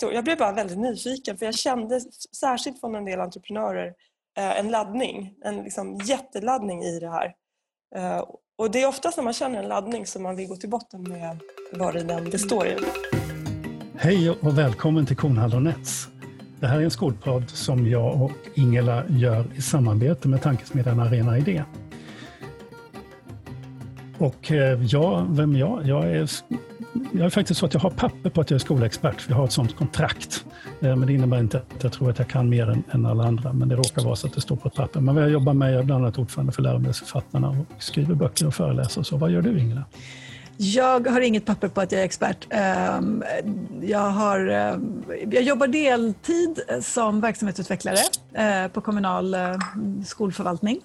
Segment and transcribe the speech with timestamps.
[0.00, 2.00] Jag blev bara väldigt nyfiken för jag kände
[2.36, 3.86] särskilt från en del entreprenörer
[4.38, 7.34] eh, en laddning, en liksom jätteladdning i det här.
[7.96, 8.24] Eh,
[8.58, 11.02] och det är oftast när man känner en laddning som man vill gå till botten
[11.02, 11.38] med
[11.72, 12.76] vad den består i.
[13.94, 16.08] Hej och välkommen till Kornhall och Nets.
[16.60, 21.38] Det här är en skolpodd som jag och Ingela gör i samarbete med tankesmedjan Arena
[21.38, 21.64] Idé.
[24.18, 25.86] Och eh, ja, vem är jag?
[25.86, 26.30] Jag är
[27.12, 29.36] jag är faktiskt så att jag har papper på att jag är skolexpert, för jag
[29.36, 30.44] har ett sådant kontrakt.
[30.80, 33.24] Eh, men det innebär inte att jag tror att jag kan mer än, än alla
[33.24, 35.00] andra, men det råkar vara så att det står på ett papper.
[35.00, 38.46] Men vad jag jobbar med, jag är bland annat ordförande för läromedelsförfattarna och skriver böcker
[38.46, 39.02] och föreläser.
[39.02, 39.84] Så vad gör du Ingela?
[40.58, 42.46] Jag har inget papper på att jag är expert.
[42.50, 43.24] Ehm,
[43.82, 44.76] jag, har, eh,
[45.30, 47.98] jag jobbar deltid som verksamhetsutvecklare
[48.72, 49.36] på kommunal
[50.04, 50.80] skolförvaltning.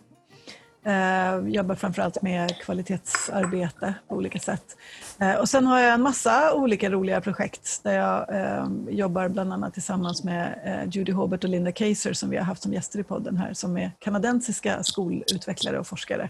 [0.88, 4.78] Uh, jobbar framförallt med kvalitetsarbete på olika sätt.
[5.22, 9.54] Uh, och sen har jag en massa olika roliga projekt där jag uh, jobbar bland
[9.54, 13.04] annat tillsammans med Judy Hobert och Linda Kaiser som vi har haft som gäster i
[13.04, 16.30] podden här som är kanadensiska skolutvecklare och forskare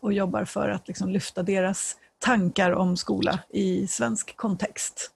[0.00, 5.10] och jobbar för att liksom lyfta deras tankar om skola i svensk kontext.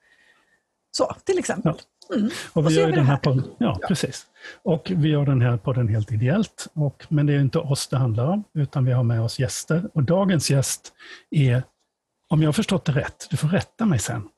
[0.91, 1.75] Så, till exempel.
[2.15, 2.31] Mm.
[2.53, 4.27] Och vi gör den här podden, ja, ja, precis.
[4.63, 6.69] Och vi gör den här podden helt ideellt.
[6.75, 9.91] Och, men det är inte oss det handlar om, utan vi har med oss gäster.
[9.95, 10.93] Och dagens gäst
[11.31, 11.63] är,
[12.29, 14.29] om jag har förstått det rätt, du får rätta mig sen,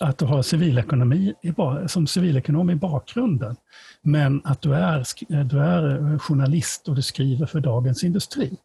[0.00, 1.54] att du har civilekonomi i,
[1.88, 3.56] som civilekonom i bakgrunden.
[4.02, 5.04] Men att du är,
[5.44, 8.56] du är journalist och du skriver för Dagens Industri.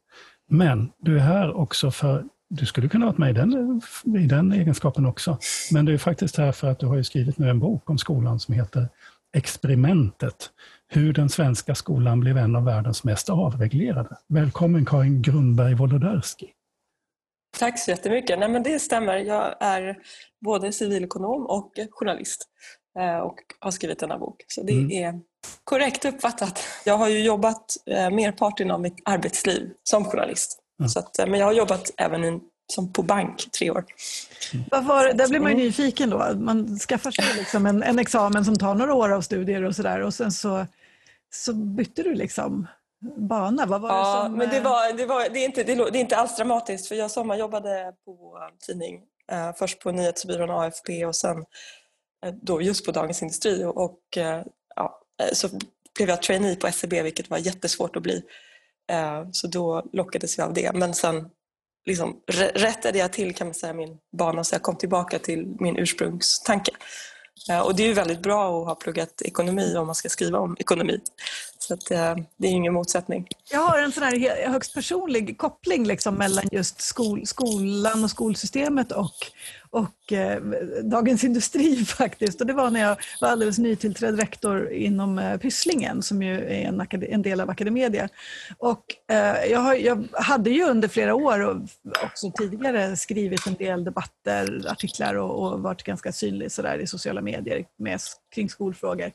[0.49, 3.81] Men du är här också för du skulle kunna varit med i den,
[4.17, 5.37] i den egenskapen också.
[5.71, 8.39] Men du är faktiskt här för att du har skrivit nu en bok om skolan
[8.39, 8.87] som heter
[9.33, 10.49] Experimentet.
[10.93, 14.17] Hur den svenska skolan blev en av världens mest avreglerade.
[14.27, 16.49] Välkommen Karin Grundberg Wolodarski.
[17.59, 18.39] Tack så jättemycket.
[18.39, 19.17] Nej, men det stämmer.
[19.17, 19.97] Jag är
[20.45, 22.47] både civilekonom och journalist
[22.99, 24.43] eh, och har skrivit denna bok.
[24.47, 24.91] Så det mm.
[24.91, 25.21] är
[25.63, 26.63] korrekt uppfattat.
[26.85, 30.59] Jag har ju jobbat eh, merparten av mitt arbetsliv som journalist.
[30.87, 32.41] Så att, eh, men jag har jobbat även in,
[32.73, 33.85] som på bank tre år.
[34.71, 36.33] Vad var, där blir man ju nyfiken då.
[36.35, 40.01] Man skaffar sig liksom en, en examen som tar några år av studier och sådär
[40.01, 40.65] och sen så,
[41.33, 42.67] så bytte du liksom
[43.17, 43.65] bana.
[43.65, 45.71] Vad var ja, det som, men det, eh, var, det, var, det, är inte, det,
[45.71, 49.01] är inte alls dramatiskt för jag sommarjobbade på tidning.
[49.31, 51.37] Eh, först på nyhetsbyrån AFP och sen
[52.25, 54.43] eh, då just på Dagens Industri och, och eh,
[54.75, 55.01] ja,
[55.33, 55.47] så
[55.95, 58.23] blev jag trainee på SCB vilket var jättesvårt att bli.
[58.91, 60.71] Eh, så då lockades jag av det.
[60.73, 61.29] Men sen
[61.85, 62.21] liksom,
[62.53, 66.71] rättade jag till kan man säga min bana så jag kom tillbaka till min ursprungstanke.
[67.49, 70.39] Eh, och det är ju väldigt bra att ha pluggat ekonomi om man ska skriva
[70.39, 70.99] om ekonomi.
[71.59, 73.27] Så att, eh, det är ingen motsättning.
[73.51, 78.91] Jag har en sån här högst personlig koppling liksom mellan just skol, skolan och skolsystemet
[78.91, 79.11] och,
[79.71, 80.41] och eh,
[80.83, 82.41] Dagens Industri faktiskt.
[82.41, 86.65] Och det var när jag var alldeles nytillträdd rektor inom eh, Pysslingen som ju är
[86.65, 88.09] en, en del av Academedia.
[88.57, 91.55] Och, eh, jag, har, jag, hade ju under flera år och
[92.03, 97.21] också tidigare skrivit en del debatter, artiklar och, och varit ganska synlig sådär i sociala
[97.21, 97.99] medier med,
[98.35, 99.11] kring skolfrågor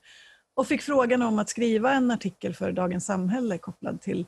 [0.57, 4.27] och fick frågan om att skriva en artikel för Dagens Samhälle kopplad till eh,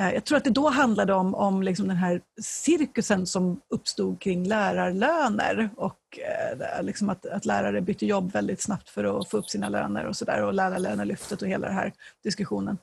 [0.00, 4.20] Eh, jag tror att det då handlade om, om liksom den här cirkusen som uppstod
[4.20, 9.36] kring lärarlöner och eh, liksom att, att, lärare bytte jobb väldigt snabbt för att få
[9.36, 11.92] upp sina löner och sådär och lärarlönelyftet och hela den här
[12.24, 12.78] diskussionen.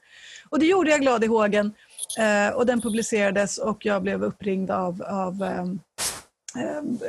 [0.50, 1.74] Och det gjorde jag glad i hågen
[2.20, 5.80] eh, och den publicerades och jag blev uppringd av, av ehm,
[6.56, 7.00] ehm,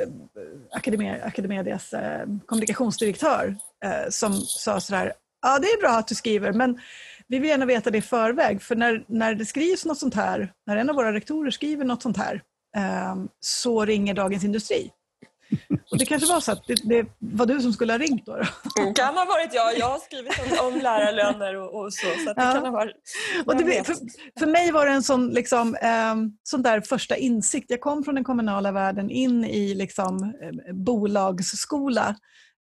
[1.21, 6.79] Academedias ehm, kommunikationsdirektör eh, som sa sådär ja det är bra att du skriver men
[7.33, 10.53] vi vill gärna veta det i förväg för när, när det skrivs något sånt här,
[10.67, 12.41] när en av våra rektorer skriver något sånt här
[12.77, 14.91] eh, så ringer Dagens Industri.
[15.91, 18.35] Och det kanske var så att det, det var du som skulle ha ringt då?
[18.75, 19.77] Det mm, kan ha varit jag.
[19.77, 22.07] Jag har skrivit om, om lärarlöner och, och, så.
[22.07, 22.51] så det ja.
[22.53, 22.95] kan ha varit,
[23.45, 23.95] och det, för,
[24.39, 27.65] för, mig var det en sån, liksom, eh, sån där första insikt.
[27.69, 32.15] Jag kom från den kommunala världen in i liksom, eh, bolagsskola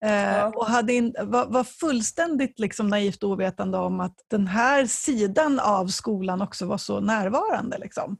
[0.04, 5.60] Eh, och hade in, var, var, fullständigt liksom naivt ovetande om att den här sidan
[5.60, 7.78] av skolan också var så närvarande.
[7.78, 8.16] Liksom.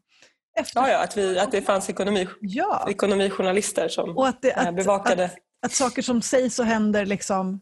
[0.59, 0.81] Efter...
[0.81, 2.87] Ja, ja att, vi, att det fanns ekonomi, ja.
[2.91, 5.25] ekonomijournalister som och att det, att, bevakade.
[5.25, 5.35] Att,
[5.67, 7.61] att, saker som sägs och händer liksom,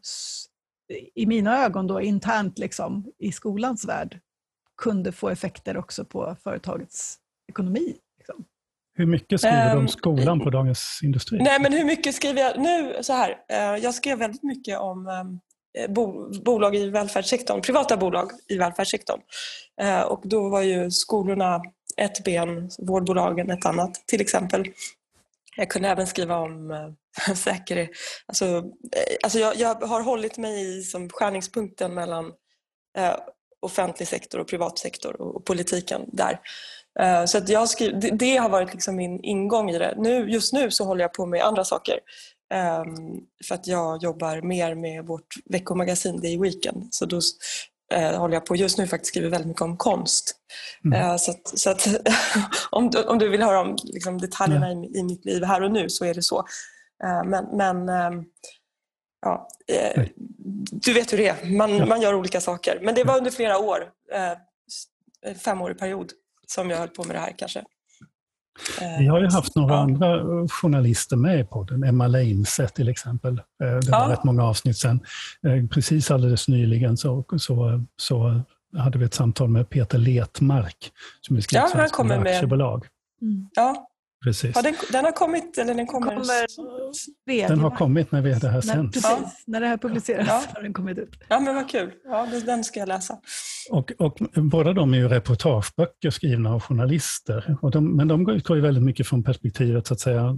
[1.15, 4.21] i mina ögon då, internt liksom, i skolans värld
[4.83, 7.19] kunde få effekter också på företagets
[7.49, 7.97] ekonomi.
[8.19, 8.45] Liksom.
[8.95, 11.39] Hur mycket skriver du om ehm, skolan på Dagens Industri?
[11.39, 13.03] Nej, men hur mycket skriver jag nu?
[13.03, 15.07] Så här, eh, jag skrev väldigt mycket om
[15.79, 15.91] eh,
[16.45, 19.21] bolag i välfärdssektorn, privata bolag i välfärdssektorn.
[19.81, 21.63] Eh, och då var ju skolorna
[21.97, 24.65] ett ben, vårdbolagen ett annat till exempel.
[25.57, 26.71] Jag kunde även skriva om
[27.29, 27.91] äh, säkerhet.
[28.27, 32.33] Alltså, äh, alltså jag, jag, har hållit mig i som skärningspunkten mellan
[32.99, 33.15] äh,
[33.63, 36.41] offentlig sektor och privat sektor och, och politiken där.
[37.27, 39.95] Så att jag skriv, det, det, har varit liksom min ingång i det.
[39.99, 41.99] Nu, just nu så håller jag på med andra saker.
[42.55, 46.89] Um, för att jag jobbar mer med vårt veckomagasin Day Weekend.
[46.91, 47.21] Så då
[47.97, 50.37] uh, håller jag på just nu faktiskt skriver väldigt mycket om konst.
[50.85, 51.01] Mm.
[51.01, 51.89] Uh, så att, så att
[52.71, 54.85] om, du, om du vill höra om liksom, detaljerna mm.
[54.85, 56.39] i, i, mitt liv här och nu så är det så.
[57.05, 58.25] Uh, men men um,
[59.23, 59.49] ja,
[60.73, 61.87] du vet hur det är, man, ja.
[61.87, 62.79] man gör olika saker.
[62.83, 63.91] Men det var under flera år,
[65.45, 66.13] femårig period,
[66.55, 67.65] som jag höll på med det här kanske.
[68.99, 69.81] Vi har ju haft några ja.
[69.81, 71.85] andra journalister med på den.
[71.85, 73.39] Emma Leinse till exempel.
[73.39, 74.13] Eh, det var ja.
[74.13, 75.01] rätt många avsnitt sedan.
[75.47, 78.43] Eh, precis alldeles nyligen så, så, så
[78.77, 82.87] hade vi ett samtal med Peter Letmark som är skribent ja, aktiebolag.
[83.23, 83.49] Mm.
[83.55, 83.90] Ja,
[84.25, 84.53] Precis.
[84.55, 86.11] Ja, den, den, har kommit, eller den kommer...
[86.11, 88.95] kommer den har kommit när vi det här sänds.
[88.95, 89.33] Precis, ja.
[89.47, 90.43] när det här publiceras ja.
[90.55, 91.11] har den kommit ut.
[91.29, 91.93] Ja, men vad kul.
[92.05, 93.19] Ja, den ska jag läsa.
[93.71, 97.57] Och, och båda de är ju reportageböcker skrivna av journalister.
[97.63, 100.37] Och de, men de utgår ju väldigt mycket från perspektivet så att säga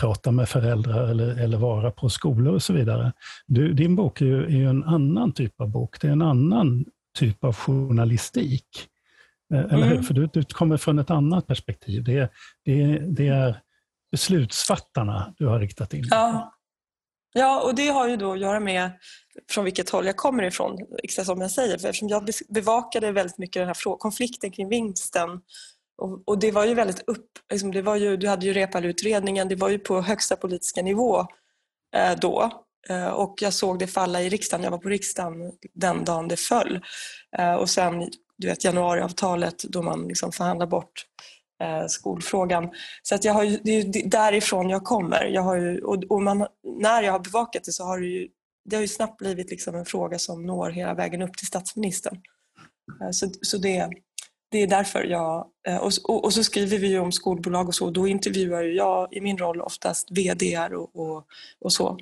[0.00, 3.12] prata med föräldrar eller, eller vara på skolor och så vidare.
[3.46, 6.00] Du, din bok är ju, är ju en annan typ av bok.
[6.00, 6.84] Det är en annan
[7.18, 8.88] typ av journalistik.
[9.54, 9.92] Eh, eller hur?
[9.92, 10.02] Mm.
[10.02, 12.04] För du, du kommer från ett annat perspektiv.
[12.04, 12.32] Det,
[12.64, 13.60] det, det är
[14.10, 16.54] beslutsfattarna du har riktat in ja.
[17.32, 18.90] ja, och det har ju då att göra med
[19.50, 21.78] från vilket håll jag kommer ifrån, exakt som jag säger.
[21.78, 25.30] För eftersom jag bevakade väldigt mycket den här konflikten kring vinsten
[25.98, 27.26] och, och, det var ju väldigt upp...
[27.50, 31.26] Liksom det var ju, du hade ju Reepalu-utredningen, det var ju på högsta politiska nivå
[31.96, 32.50] eh, då.
[32.88, 34.64] Eh, och jag såg det falla i riksdagen.
[34.64, 36.80] Jag var på riksdagen den dagen det föll.
[37.38, 41.06] Eh, och sen du vet, januariavtalet då man liksom förhandlar bort
[41.62, 42.70] eh, skolfrågan.
[43.02, 45.24] Så att jag har ju, det är därifrån jag kommer.
[45.24, 46.46] Jag har ju, och, och man,
[46.80, 48.28] när jag har bevakat det så har det ju,
[48.64, 52.20] det har ju snabbt blivit liksom en fråga som når hela vägen upp till statsministern.
[53.02, 53.90] Eh, så, så det,
[54.50, 55.46] det är därför jag...
[55.68, 57.90] Eh, och, och, och, så skriver vi ju om skolbolag och så.
[57.90, 61.26] Då intervjuar ju jag i min roll oftast VD och, och,
[61.60, 61.98] och så.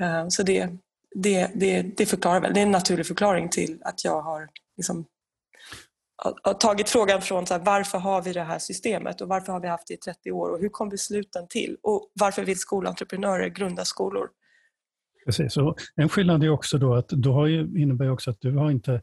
[0.00, 0.68] Eh, så det,
[1.14, 2.54] det, det, det förklarar väl.
[2.54, 5.04] Det är en naturlig förklaring till att jag har liksom
[6.42, 9.60] har tagit frågan från så här, varför har vi det här systemet och varför har
[9.60, 13.48] vi haft det i 30 år och hur kom besluten till och varför vill skolentreprenörer
[13.48, 14.28] grunda skolor?
[15.26, 18.56] Precis, och en skillnad är också då att du har ju, innebär också att du
[18.56, 19.00] har inte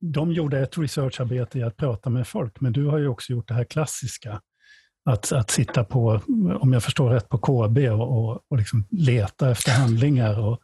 [0.00, 3.48] de gjorde ett researcharbete i att prata med folk, men du har ju också gjort
[3.48, 4.40] det här klassiska.
[5.08, 6.20] Att, att sitta på,
[6.60, 10.38] om jag förstår rätt, på KB och, och, och liksom leta efter handlingar.
[10.38, 10.58] Och, och.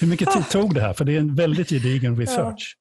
[0.00, 0.92] Hur mycket tid tog det här?
[0.92, 2.76] För det är en väldigt gedigen research.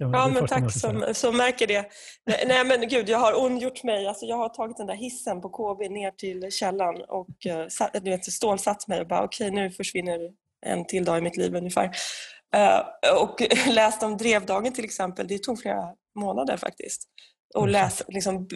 [0.00, 1.84] Ja, men tack som, som märker det.
[2.26, 4.06] Nej, nej, men gud, jag har ondgjort mig.
[4.06, 8.10] Alltså, jag har tagit den där hissen på KB ner till källan och uh, du
[8.10, 10.20] vet, stålsatt mig och bara okej, okay, nu försvinner
[10.66, 11.84] en till dag i mitt liv ungefär.
[12.56, 15.84] Uh, och läst om Drevdagen till exempel, det tog flera
[16.18, 17.02] månader faktiskt.
[17.54, 17.72] Och mm.
[17.72, 18.48] läs, liksom,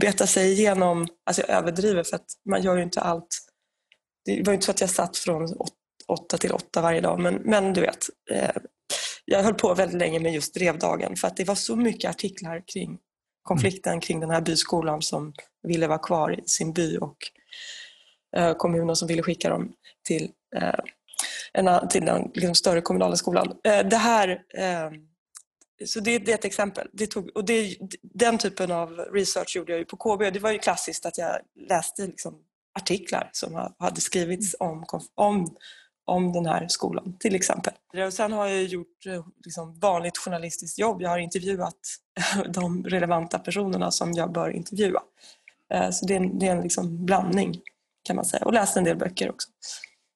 [0.00, 3.38] beta sig igenom, alltså jag överdriver för att man gör ju inte allt.
[4.24, 5.48] Det var ju inte så att jag satt från
[6.08, 8.56] åtta till åtta varje dag, men, men du vet, eh,
[9.24, 12.62] jag höll på väldigt länge med just Drevdagen för att det var så mycket artiklar
[12.66, 12.98] kring
[13.42, 15.32] konflikten kring den här byskolan som
[15.62, 17.16] ville vara kvar i sin by och
[18.36, 19.72] eh, kommunen som ville skicka dem
[20.04, 20.74] till, eh,
[21.52, 23.56] en, till den liksom, större kommunala skolan.
[23.64, 24.90] Eh, det här, eh,
[25.86, 26.88] så det, det, är ett exempel.
[26.92, 30.32] Det tog, och det, den typen av research gjorde jag ju på KB.
[30.32, 32.34] Det var ju klassiskt att jag läste liksom,
[32.78, 34.84] artiklar som hade skrivits om,
[35.14, 35.56] om
[36.06, 37.72] om den här skolan till exempel.
[38.06, 41.02] Och sen har jag gjort eh, liksom vanligt journalistiskt jobb.
[41.02, 41.78] Jag har intervjuat
[42.48, 45.00] de relevanta personerna som jag bör intervjua.
[45.74, 47.60] Eh, så det är en, det är en liksom blandning
[48.02, 49.48] kan man säga och läst en del böcker också.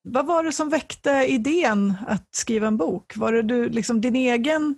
[0.02, 3.16] Vad var det som väckte idén att skriva en bok?
[3.16, 4.76] Var det du, liksom din egen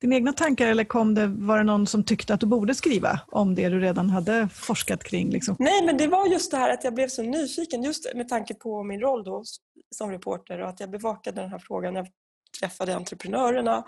[0.00, 3.20] dina egna tankar eller kom det, var det någon som tyckte att du borde skriva
[3.28, 5.30] om det du redan hade forskat kring?
[5.30, 5.56] Liksom?
[5.58, 8.54] Nej, men det var just det här att jag blev så nyfiken just med tanke
[8.54, 9.44] på min roll då
[9.94, 11.94] som reporter och att jag bevakade den här frågan.
[11.94, 12.06] Jag
[12.60, 13.84] träffade entreprenörerna,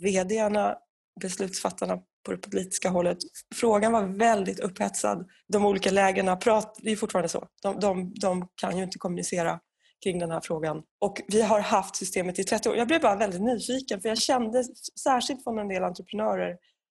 [0.00, 0.76] vdarna,
[1.20, 3.18] beslutsfattarna på det politiska hållet.
[3.54, 5.28] Frågan var väldigt upphetsad.
[5.48, 9.60] De olika lägena, prat, det är fortfarande så, de, de, de kan ju inte kommunicera
[10.04, 10.82] kring den här frågan.
[11.00, 12.76] Och vi har haft systemet i 30 år.
[12.76, 14.64] Jag blev bara väldigt nyfiken för jag kände,
[15.02, 16.50] särskilt från en del entreprenörer,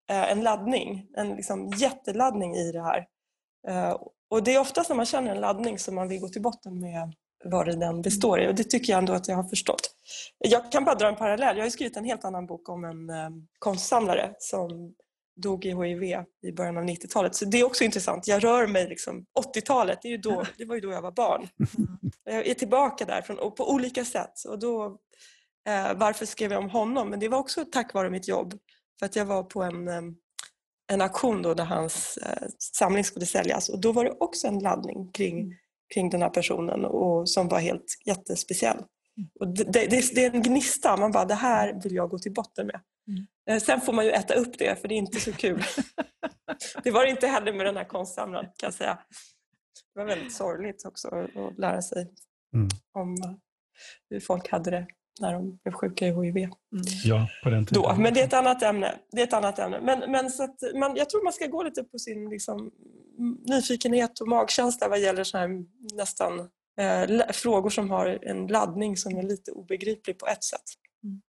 [0.10, 3.06] eh, en laddning, en liksom jätteladdning i det här.
[3.68, 3.98] Eh,
[4.30, 6.80] och det är oftast när man känner en laddning som man vill gå till botten
[6.80, 7.14] med
[7.44, 9.92] vad det den består i och det tycker jag ändå att jag har förstått.
[10.38, 11.58] Jag kan bara dra en parallell.
[11.58, 14.94] Jag har skrivit en helt annan bok om en um, konstsamlare som
[15.42, 16.04] dog i HIV
[16.42, 17.36] i början av 90-talet.
[17.36, 18.28] Så det är också intressant.
[18.28, 20.18] Jag rör mig liksom 80-talet, det,
[20.58, 21.48] det var ju då jag var barn.
[22.24, 24.34] Jag är tillbaka där från, på olika sätt.
[24.48, 24.86] Och då,
[25.68, 27.10] eh, varför skrev jag om honom?
[27.10, 28.54] Men det var också tack vare mitt jobb.
[29.00, 30.02] För att jag var på en, eh,
[30.92, 34.60] en auktion då där hans eh, samling skulle säljas och då var det också en
[34.60, 35.54] laddning kring, mm.
[35.94, 38.84] Kring den här personen och, som var helt jättespeciell.
[39.40, 42.34] Och det, det, det, är en gnista, man bara det här vill jag gå till
[42.34, 42.82] botten med.
[43.08, 43.28] Mm.
[43.50, 45.64] Eh, sen får man ju äta upp det för det är inte så kul.
[46.84, 49.00] det var det inte heller med den här konstsamlaren kan jag säga.
[49.94, 52.12] Det var väldigt sorgligt också att lära sig
[52.54, 52.68] mm.
[52.94, 53.40] om
[54.10, 54.88] hur folk hade det
[55.20, 56.38] när de blev sjuka i HIV.
[56.38, 56.54] Mm.
[57.04, 57.84] Ja, på den tiden.
[57.84, 57.96] Då.
[57.96, 58.96] Men det är ett annat ämne.
[59.12, 59.80] Det är ett annat ämne.
[59.82, 62.72] Men, men så man, jag tror man ska gå lite på sin liksom,
[63.46, 65.50] nyfikenhet och magkänsla vad gäller så här,
[65.96, 66.40] nästan
[66.80, 70.62] eh, frågor som har en laddning som är lite obegriplig på ett sätt.
[71.04, 71.22] Mm.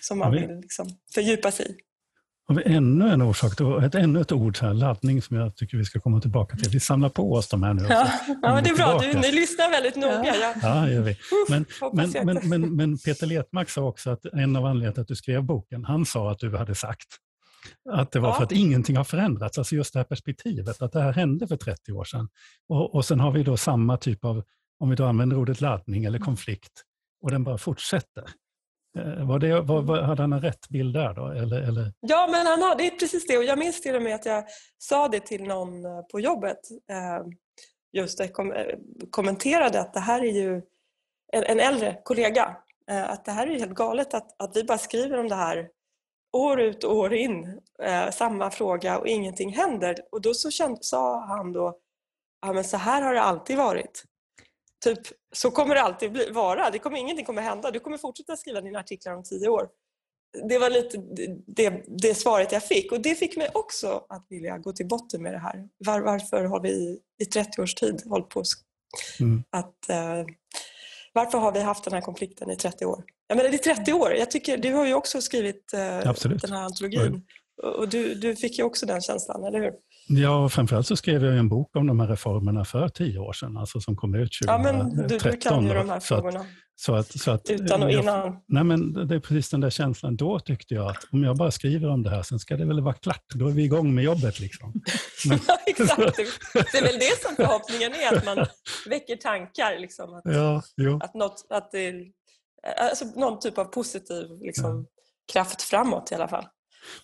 [0.00, 1.74] Som man vill liksom, fördjupa sig i.
[2.46, 3.52] Har vi ännu en orsak,
[3.84, 6.70] ett, ännu ett ord, här, laddning, som jag tycker vi ska komma tillbaka till.
[6.70, 7.86] Vi samlar på oss de här nu.
[7.88, 8.10] Ja,
[8.42, 10.36] ja men det är bra, du, ni lyssnar väldigt noga.
[10.36, 11.16] Ja, ja gör vi.
[11.48, 15.08] Men, men, men, men, men, Peter Letmark sa också att en av anledningarna till att
[15.08, 17.06] du skrev boken, han sa att du hade sagt
[17.90, 18.34] att det var ja.
[18.34, 21.56] för att ingenting har förändrats, alltså just det här perspektivet, att det här hände för
[21.56, 22.28] 30 år sedan.
[22.68, 24.42] Och, och sen har vi då samma typ av,
[24.78, 26.82] om vi då använder ordet laddning eller konflikt,
[27.22, 28.24] och den bara fortsätter.
[28.98, 31.26] Eh, var det, var, var, hade han en rätt bild där då?
[31.26, 31.92] Eller, eller?
[32.00, 33.38] Ja, men han hade precis det.
[33.38, 34.44] Och jag minns till och med att jag
[34.78, 36.58] sa det till någon eh, på jobbet.
[36.90, 37.26] Eh,
[37.92, 38.76] just det, kom, eh,
[39.10, 40.62] kommenterade att det här är ju
[41.32, 42.56] en, en äldre kollega.
[42.86, 45.68] Att det här är helt galet att, att vi bara skriver om det här
[46.32, 47.60] år ut och år in.
[48.12, 49.96] Samma fråga och ingenting händer.
[50.12, 51.78] Och då så känd, sa han då,
[52.42, 54.04] ja men så här har det alltid varit
[54.84, 54.98] typ,
[55.32, 56.70] så kommer det alltid bli, vara.
[56.70, 57.70] Det kommer, ingenting kommer hända.
[57.70, 59.68] Du kommer fortsätta skriva dina artiklar om tio år.
[60.48, 60.98] Det var lite
[61.46, 65.22] det, det svaret jag fick och det fick mig också att vilja gå till botten
[65.22, 65.68] med det här.
[65.78, 68.42] Var, varför har vi i 30 års tid hållit på
[69.20, 69.44] mm.
[69.50, 70.24] att eh,
[71.12, 73.04] varför har vi haft den här konflikten i 30 år?
[73.26, 74.14] Jag menar, det är 30 år.
[74.14, 77.22] Jag tycker, du har ju också skrivit eh, den här antologin.
[77.62, 79.72] Och du, du fick ju också den känslan, eller hur?
[80.08, 83.56] Ja, framförallt så skrev jag en bok om de här reformerna för tio år sedan,
[83.56, 84.46] alltså som kom ut 2013.
[84.46, 86.46] Ja, men du, du kan ju de här frågorna.
[86.76, 88.36] Så att, så att, Utan och innan.
[88.48, 90.16] nej, men det är precis den där känslan.
[90.16, 92.80] Då tyckte jag att om jag bara skriver om det här, sen ska det väl
[92.80, 93.24] vara klart.
[93.34, 94.40] Då är vi igång med jobbet.
[94.40, 94.72] Liksom.
[95.28, 96.16] Men, ja, exakt.
[96.52, 98.46] Det är väl det som förhoppningen är, att man
[98.88, 99.78] väcker tankar.
[99.78, 101.00] Liksom, att, ja, jo.
[101.02, 101.94] att, något, att det
[102.76, 104.84] alltså, någon typ av positiv liksom, ja.
[105.32, 106.46] kraft framåt i alla fall.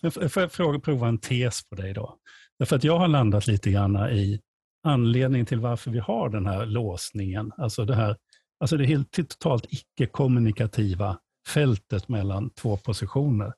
[0.01, 2.17] Men får jag fråga, prova en tes på dig då?
[2.61, 4.39] Därför att jag har landat lite grann i
[4.83, 7.51] anledningen till varför vi har den här låsningen.
[7.57, 8.17] Alltså det här
[8.59, 13.53] alltså det helt totalt icke-kommunikativa fältet mellan två positioner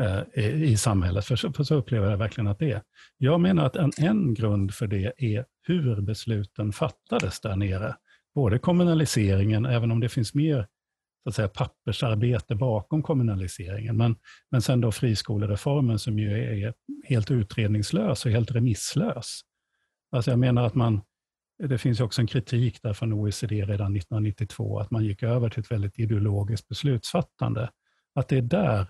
[0.00, 1.24] eh, i samhället.
[1.24, 2.82] För så, för så upplever jag verkligen att det är.
[3.18, 7.96] Jag menar att en, en grund för det är hur besluten fattades där nere.
[8.34, 10.66] Både kommunaliseringen, även om det finns mer
[11.26, 13.96] så att säga, pappersarbete bakom kommunaliseringen.
[13.96, 14.16] Men,
[14.50, 16.32] men sen då friskolereformen som ju
[16.64, 19.40] är helt utredningslös och helt remisslös.
[20.12, 21.00] Alltså jag menar att man,
[21.68, 25.60] det finns också en kritik där från OECD redan 1992, att man gick över till
[25.60, 27.70] ett väldigt ideologiskt beslutsfattande.
[28.14, 28.86] Att det är där,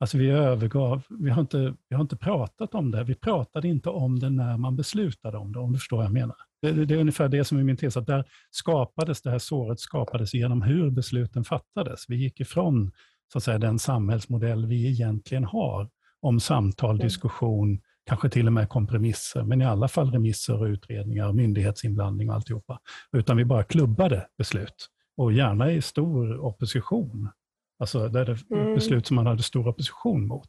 [0.00, 3.88] alltså vi övergav, vi har inte, vi har inte pratat om det, vi pratade inte
[3.88, 6.36] om det när man beslutade om det, om du förstår vad jag menar.
[6.62, 9.80] Det, det, är ungefär det som är min tes, att där skapades det här såret
[9.80, 12.04] skapades genom hur besluten fattades.
[12.08, 12.92] Vi gick ifrån
[13.32, 15.88] så att säga, den samhällsmodell vi egentligen har
[16.20, 17.06] om samtal, mm.
[17.06, 22.34] diskussion, kanske till och med kompromisser, men i alla fall remisser och utredningar, myndighetsinblandning och
[22.34, 22.80] alltihopa.
[23.12, 27.30] Utan vi bara klubbade beslut och gärna i stor opposition.
[27.78, 28.74] Alltså där det mm.
[28.74, 30.48] beslut som man hade stor opposition mot.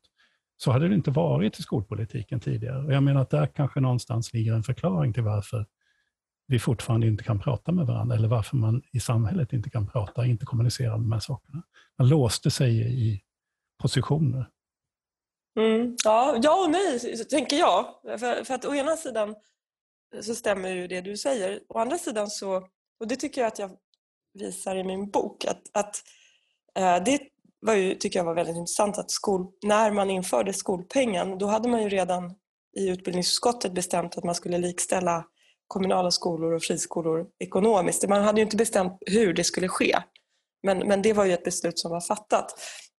[0.57, 2.85] Så hade det inte varit i skolpolitiken tidigare.
[2.85, 5.65] Och jag menar att där kanske någonstans ligger en förklaring till varför
[6.51, 10.25] vi fortfarande inte kan prata med varandra eller varför man i samhället inte kan prata,
[10.25, 11.63] inte kommunicera om de här sakerna.
[11.97, 12.71] Man låste sig
[13.09, 13.21] i
[13.81, 14.49] positioner.
[15.59, 17.85] Mm, ja, ja och nej, tänker jag.
[18.03, 19.35] För, för, att å ena sidan
[20.21, 21.59] så stämmer ju det du säger.
[21.69, 22.67] Å andra sidan så,
[22.99, 23.71] och det tycker jag att jag
[24.33, 26.03] visar i min bok, att, att
[26.77, 27.19] äh, det
[27.59, 31.69] var ju, tycker jag var väldigt intressant att skol, när man införde skolpengen, då hade
[31.69, 32.35] man ju redan
[32.77, 35.25] i utbildningsutskottet bestämt att man skulle likställa
[35.71, 38.09] kommunala skolor och friskolor ekonomiskt.
[38.09, 39.97] Man hade ju inte bestämt hur det skulle ske.
[40.63, 42.45] Men, men det var ju ett beslut som var fattat.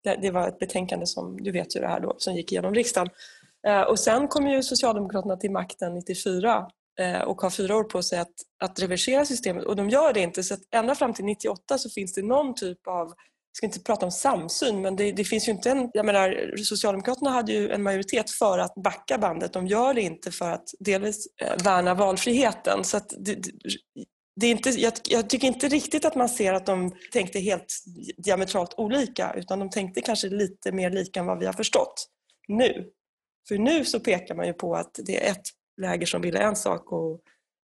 [0.04, 2.74] Det, det var ett betänkande som, du vet ju det här då, som gick igenom
[2.74, 3.10] riksdagen.
[3.68, 6.68] Eh, och sen kom ju Socialdemokraterna till makten 94
[7.00, 10.20] eh, och har fyra år på sig att, att reversera systemet och de gör det
[10.20, 10.44] inte.
[10.44, 13.14] Så att ända fram till 98 så finns det någon typ av
[13.54, 15.90] ska inte prata om samsyn, men det, det, finns ju inte en...
[15.94, 19.54] Jag menar, Socialdemokraterna hade ju en majoritet för att backa bandet.
[19.54, 22.84] De gör det inte för att delvis eh, värna valfriheten.
[22.84, 23.36] Så det,
[24.36, 27.74] det, är inte, jag, jag, tycker inte riktigt att man ser att de tänkte helt
[28.18, 32.08] diametralt olika, utan de tänkte kanske lite mer lika än vad vi har förstått
[32.48, 32.90] nu.
[33.48, 35.42] För nu så pekar man ju på att det är ett
[35.82, 37.22] läger som vill en sak och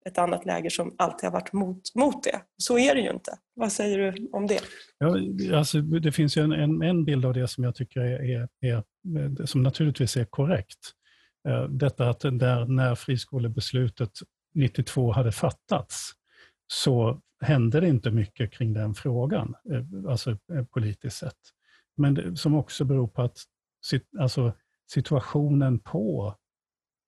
[0.07, 2.41] ett annat läger som alltid har varit mot, mot det.
[2.57, 3.31] Så är det ju inte.
[3.55, 4.59] Vad säger du om det?
[4.97, 5.17] Ja,
[5.57, 8.47] alltså, det finns ju en, en, en bild av det som jag tycker är, är,
[8.61, 10.79] är eh, som naturligtvis är korrekt.
[11.49, 14.11] Eh, detta att där, när friskolebeslutet
[14.55, 16.11] 92 hade fattats
[16.67, 20.37] så hände det inte mycket kring den frågan, eh, alltså
[20.73, 21.37] politiskt sett.
[21.97, 23.37] Men det, som också beror på att
[24.19, 24.53] alltså,
[24.91, 26.35] situationen på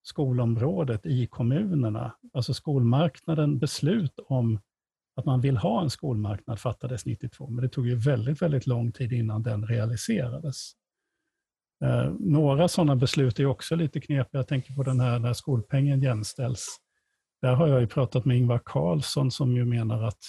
[0.10, 4.60] skolområdet i kommunerna, alltså skolmarknaden, beslut om
[5.16, 8.92] att man vill ha en skolmarknad fattades 92, men det tog ju väldigt, väldigt lång
[8.92, 10.72] tid innan den realiserades.
[11.84, 14.40] Eh, några sådana beslut är också lite knepiga.
[14.40, 16.78] Jag tänker på den här när skolpengen jämställs.
[17.42, 20.20] Där har jag ju pratat med Ingvar Carlsson som ju menar att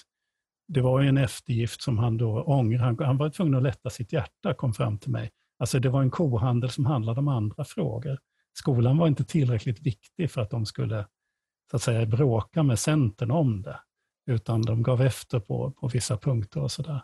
[0.69, 2.79] det var ju en eftergift som han då ångrar.
[2.79, 5.31] Han, han var tvungen att lätta sitt hjärta, kom fram till mig.
[5.59, 8.19] Alltså det var en kohandel som handlade om andra frågor
[8.59, 11.07] skolan var inte tillräckligt viktig för att de skulle
[11.71, 13.81] så att säga, bråka med Centern om det,
[14.27, 17.03] utan de gav efter på, på vissa punkter och sådär.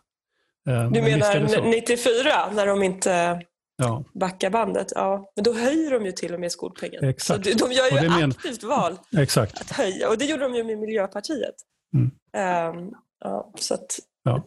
[0.68, 1.64] Eh, du menar så?
[1.64, 3.42] 94 när de inte
[3.76, 4.04] ja.
[4.14, 4.86] backar bandet?
[4.94, 7.04] Ja, men då höjer de ju till och med skolpengen.
[7.04, 7.46] Exakt.
[7.46, 8.30] Så de gör ju men...
[8.30, 9.60] aktivt val Exakt.
[9.60, 11.54] att höja och det gjorde de ju med Miljöpartiet.
[11.94, 12.76] Mm.
[12.76, 13.98] Um, ja, så att...
[14.22, 14.44] ja.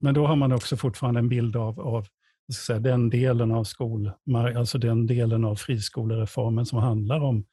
[0.00, 2.06] Men då har man också fortfarande en bild av, av
[2.54, 4.10] säga, den delen av skol,
[4.56, 7.44] alltså den delen av friskolereformen som handlar om,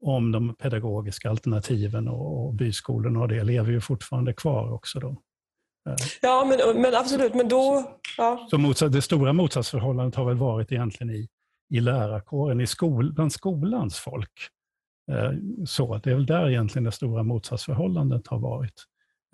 [0.00, 5.00] om de pedagogiska alternativen och, och byskolorna och det lever ju fortfarande kvar också.
[5.00, 5.08] Då.
[5.88, 5.96] Eh.
[6.22, 7.34] Ja, men, men absolut.
[7.34, 7.84] Men då...
[8.16, 8.46] Ja.
[8.50, 11.28] Så motsats, det stora motsatsförhållandet har väl varit egentligen i,
[11.70, 14.32] i lärarkåren, i skol, bland skolans folk.
[15.12, 15.32] Eh,
[15.66, 18.84] så, det är väl där egentligen det stora motsatsförhållandet har varit.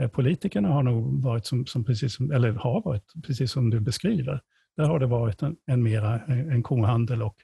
[0.03, 3.81] Eh, politikerna har nog varit, som, som precis som, eller har varit precis som du
[3.81, 4.41] beskriver,
[4.77, 7.37] där har det varit en, en mera eh, en kohandel och,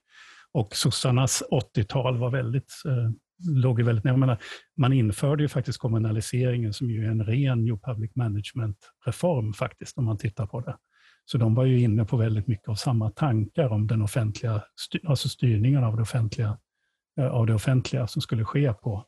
[0.52, 1.42] och sossarnas
[1.76, 3.10] 80-tal var väldigt, eh,
[3.48, 4.16] låg väldigt nära.
[4.16, 4.38] menar,
[4.76, 10.04] Man införde ju faktiskt kommunaliseringen som ju är en ren New Public Management-reform faktiskt, om
[10.04, 10.76] man tittar på det.
[11.24, 14.62] Så de var ju inne på väldigt mycket av samma tankar om den offentliga,
[15.06, 16.58] alltså styrningen av det offentliga,
[17.18, 19.04] eh, av det offentliga som skulle ske på,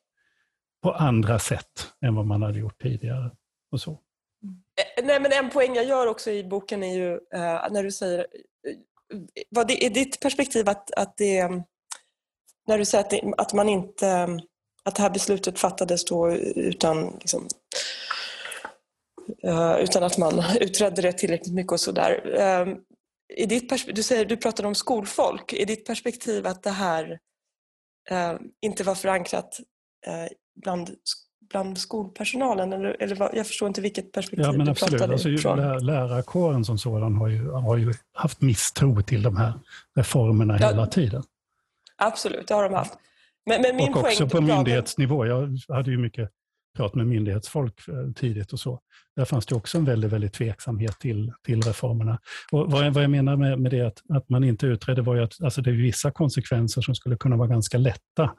[0.83, 3.31] på andra sätt än vad man hade gjort tidigare.
[3.71, 4.01] Och så.
[4.81, 7.91] Eh, nej, men en poäng jag gör också i boken är ju eh, när du
[7.91, 8.19] säger...
[8.19, 8.77] Eh,
[9.51, 11.49] vad det, är ditt perspektiv att, att det...
[12.67, 14.29] När du säger att, det, att man inte...
[14.85, 17.49] Att det här beslutet fattades då utan liksom,
[19.43, 22.21] eh, utan att man utredde det tillräckligt mycket och sådär.
[23.37, 25.53] I ditt du, säger, du pratade om skolfolk.
[25.53, 27.19] Är ditt perspektiv att det här
[28.61, 29.61] inte var förankrat
[30.63, 30.97] bland
[31.51, 32.73] bland skolpersonalen?
[32.73, 34.93] Eller, eller jag förstår inte vilket perspektiv ja, men du absolut.
[34.93, 35.87] pratade alltså, ifrån.
[35.87, 39.53] Lärarkåren som sådan har ju, har ju haft misstro till de här
[39.97, 41.23] reformerna ja, hela tiden.
[41.97, 42.95] Absolut, det har de haft.
[43.47, 45.27] Men, men min och också på myndighetsnivå.
[45.27, 46.31] Jag hade ju mycket
[46.77, 48.81] prat med myndighetsfolk eh, tidigt och så.
[49.17, 52.19] Där fanns det också en väldigt, väldigt tveksamhet till, till reformerna.
[52.53, 55.15] Och vad, jag, vad jag menar med, med det att, att man inte utredde var
[55.15, 58.31] ju att alltså det är vissa konsekvenser som skulle kunna vara ganska lätta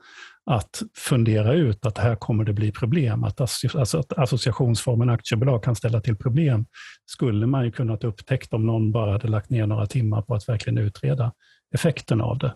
[0.45, 3.23] att fundera ut att här kommer det bli problem.
[3.23, 6.65] Att, alltså att associationsformen aktiebolag kan ställa till problem
[7.05, 10.49] skulle man ju kunnat upptäckt om någon bara hade lagt ner några timmar på att
[10.49, 11.31] verkligen utreda
[11.73, 12.53] effekten av det.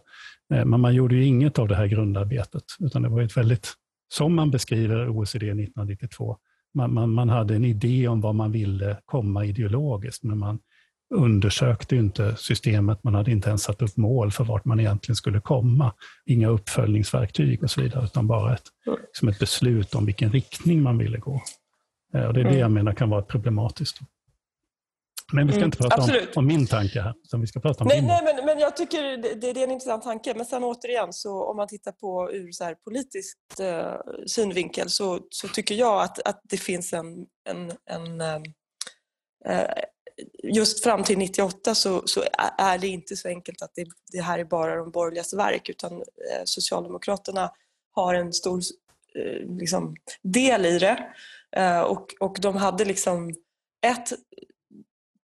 [0.54, 3.74] Eh, men man gjorde ju inget av det här grundarbetet, utan det var ett väldigt
[4.08, 6.38] som man beskriver OECD 1992.
[6.74, 10.60] Man, man, man, hade en idé om vad man ville komma ideologiskt, men man
[11.16, 13.04] undersökte inte systemet.
[13.04, 15.94] Man hade inte ens satt upp mål för vart man egentligen skulle komma.
[16.26, 18.64] Inga uppföljningsverktyg och så vidare, utan bara ett,
[19.08, 21.42] liksom ett beslut om vilken riktning man ville gå.
[22.14, 22.60] Eh, och det är det mm.
[22.60, 24.00] jag menar kan vara problematiskt.
[25.36, 27.84] Men vi ska mm, inte prata om, om, min tanke här, utan vi ska prata
[27.84, 30.34] om nej, nej men, men jag tycker det, det, är en intressant tanke.
[30.36, 33.96] Men sen återigen, så om man tittar på ur så här politisk eh,
[34.28, 37.06] synvinkel så, så tycker jag att, att det finns en...
[37.50, 38.36] en, en eh,
[39.46, 39.70] eh
[40.44, 42.24] just fram till 98 så, så,
[42.58, 45.94] är det inte så enkelt att det, det här är bara de borgerligas verk utan
[45.94, 47.52] eh, Socialdemokraterna
[47.92, 48.62] har en stor
[49.16, 51.14] eh, liksom, del i det.
[51.56, 53.34] Eh, och, och de hade liksom
[53.86, 54.10] ett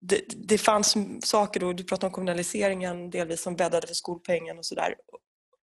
[0.09, 4.67] det, det fanns saker, då, du pratade om kommunaliseringen delvis, som bäddade för skolpengen och
[4.67, 4.95] sådär.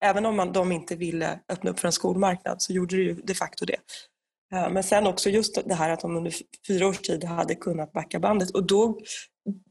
[0.04, 3.14] Även om man, de inte ville öppna upp för en skolmarknad så gjorde det ju
[3.14, 3.78] de facto det.
[4.54, 6.34] Eh, men sen också just det här att de under
[6.66, 8.98] fyra års tid hade kunnat backa bandet och då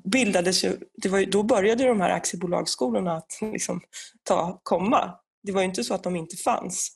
[0.03, 3.81] bildades ju, det var ju, då började ju de här aktiebolagsskolorna att liksom
[4.23, 5.13] ta, komma.
[5.43, 6.91] Det var ju inte så att de inte fanns.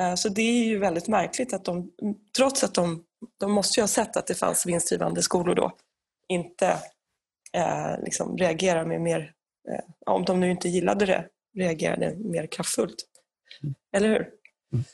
[0.00, 1.90] Eh, så det är ju väldigt märkligt att de,
[2.36, 3.04] trots att de,
[3.40, 5.72] de måste ju ha sett att det fanns vinstdrivande skolor då,
[6.28, 6.78] inte
[7.54, 9.32] eh, liksom reagerar med mer,
[9.70, 11.24] eh, om de nu inte gillade det,
[11.56, 12.96] reagerade mer kraftfullt.
[13.62, 13.74] Mm.
[13.92, 14.28] Eller hur?
[14.72, 14.84] Mm.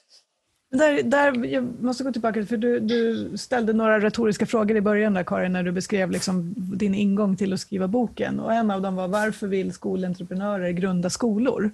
[0.73, 5.15] Där, där, jag måste gå tillbaka, för du, du, ställde några retoriska frågor i början
[5.15, 8.41] där Karin, när du beskrev liksom din ingång till att skriva boken.
[8.41, 11.71] Och en av dem var, varför vill skolentreprenörer grunda skolor?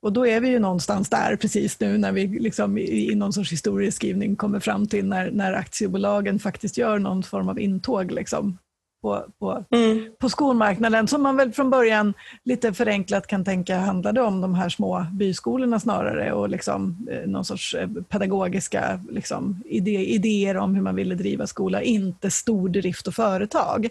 [0.00, 3.32] Och då är vi ju någonstans där precis nu när vi liksom i, i någon
[3.32, 8.58] sorts historieskrivning kommer fram till när, när aktiebolagen faktiskt gör någon form av intåg liksom,
[9.02, 10.12] på, på, mm.
[10.18, 14.68] på skolmarknaden som man väl från början lite förenklat kan tänka handlade om de här
[14.68, 20.82] små byskolorna snarare och liksom, eh, någon sorts eh, pedagogiska liksom, idé, idéer om hur
[20.82, 23.88] man ville driva skola, inte stordrift och företag.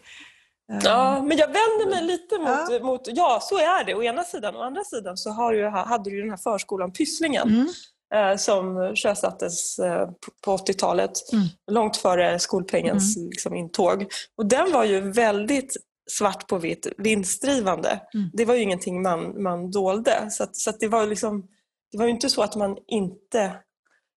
[0.83, 2.85] Ja, men jag vänder mig lite mot, ja.
[2.85, 4.55] mot, ja så är det å ena sidan.
[4.55, 7.67] Å andra sidan så har du, hade du den här förskolan Pysslingen mm.
[8.13, 10.09] Eh, som sjösattes eh,
[10.45, 11.47] på 80-talet, mm.
[11.71, 13.29] långt före skolpengens mm.
[13.29, 14.05] liksom, intåg.
[14.37, 15.77] Och den var ju väldigt
[16.11, 18.01] svart på vitt vinstdrivande.
[18.13, 18.29] Mm.
[18.33, 20.27] Det var ju ingenting man, man dolde.
[20.31, 21.47] Så, att, så att det var liksom,
[21.91, 23.51] det var ju inte så att man inte,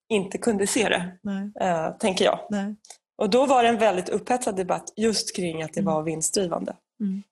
[0.09, 1.18] inte kunde se det,
[1.61, 2.38] eh, tänker jag.
[2.50, 2.76] Nej.
[3.18, 6.76] Och då var det en väldigt upphetsad debatt just kring att det var vinstdrivande.
[7.00, 7.22] Mm.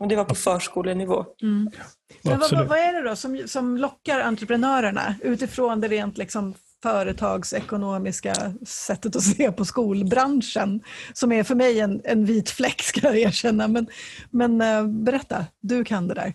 [0.00, 1.24] Och det var på förskolenivå.
[1.42, 1.70] Mm.
[2.22, 8.34] Men vad, vad, är det då som, som lockar entreprenörerna utifrån det rent liksom företagsekonomiska
[8.66, 10.80] sättet att se på skolbranschen
[11.12, 13.68] som är för mig en, en vit fläck ska jag erkänna.
[13.68, 13.86] Men,
[14.30, 16.34] men uh, berätta, du kan det där.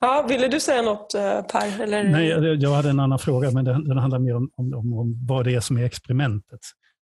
[0.00, 1.82] Ja, ville du säga något eh, Per?
[1.82, 2.04] Eller?
[2.04, 2.28] Nej,
[2.62, 5.54] jag hade en annan fråga men den, den handlar mer om, om, om, vad det
[5.54, 6.60] är som är experimentet.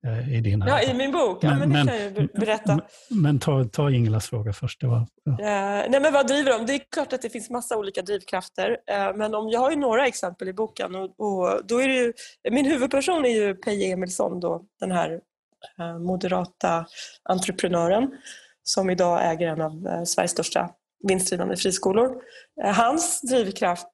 [0.06, 1.44] Eh, i din Ja, i min bok.
[1.44, 2.82] Men, ja, men det men, kan jag berätta.
[3.10, 4.82] Men ta, ta Inglas fråga först.
[4.82, 5.32] Det var, ja.
[5.32, 6.66] uh, nej, men vad driver de?
[6.66, 8.70] Det är klart att det finns massa olika drivkrafter.
[8.70, 10.96] Uh, men om, jag har ju några exempel i boken.
[10.96, 12.14] Och, och, då är det ju,
[12.52, 15.20] min huvudperson är ju Peje Emilsson, då, den här
[15.80, 16.86] uh, moderata
[17.24, 18.12] entreprenören
[18.64, 20.70] som idag äger en av Sveriges största
[21.08, 22.22] vinstdrivande friskolor.
[22.64, 23.88] Hans drivkraft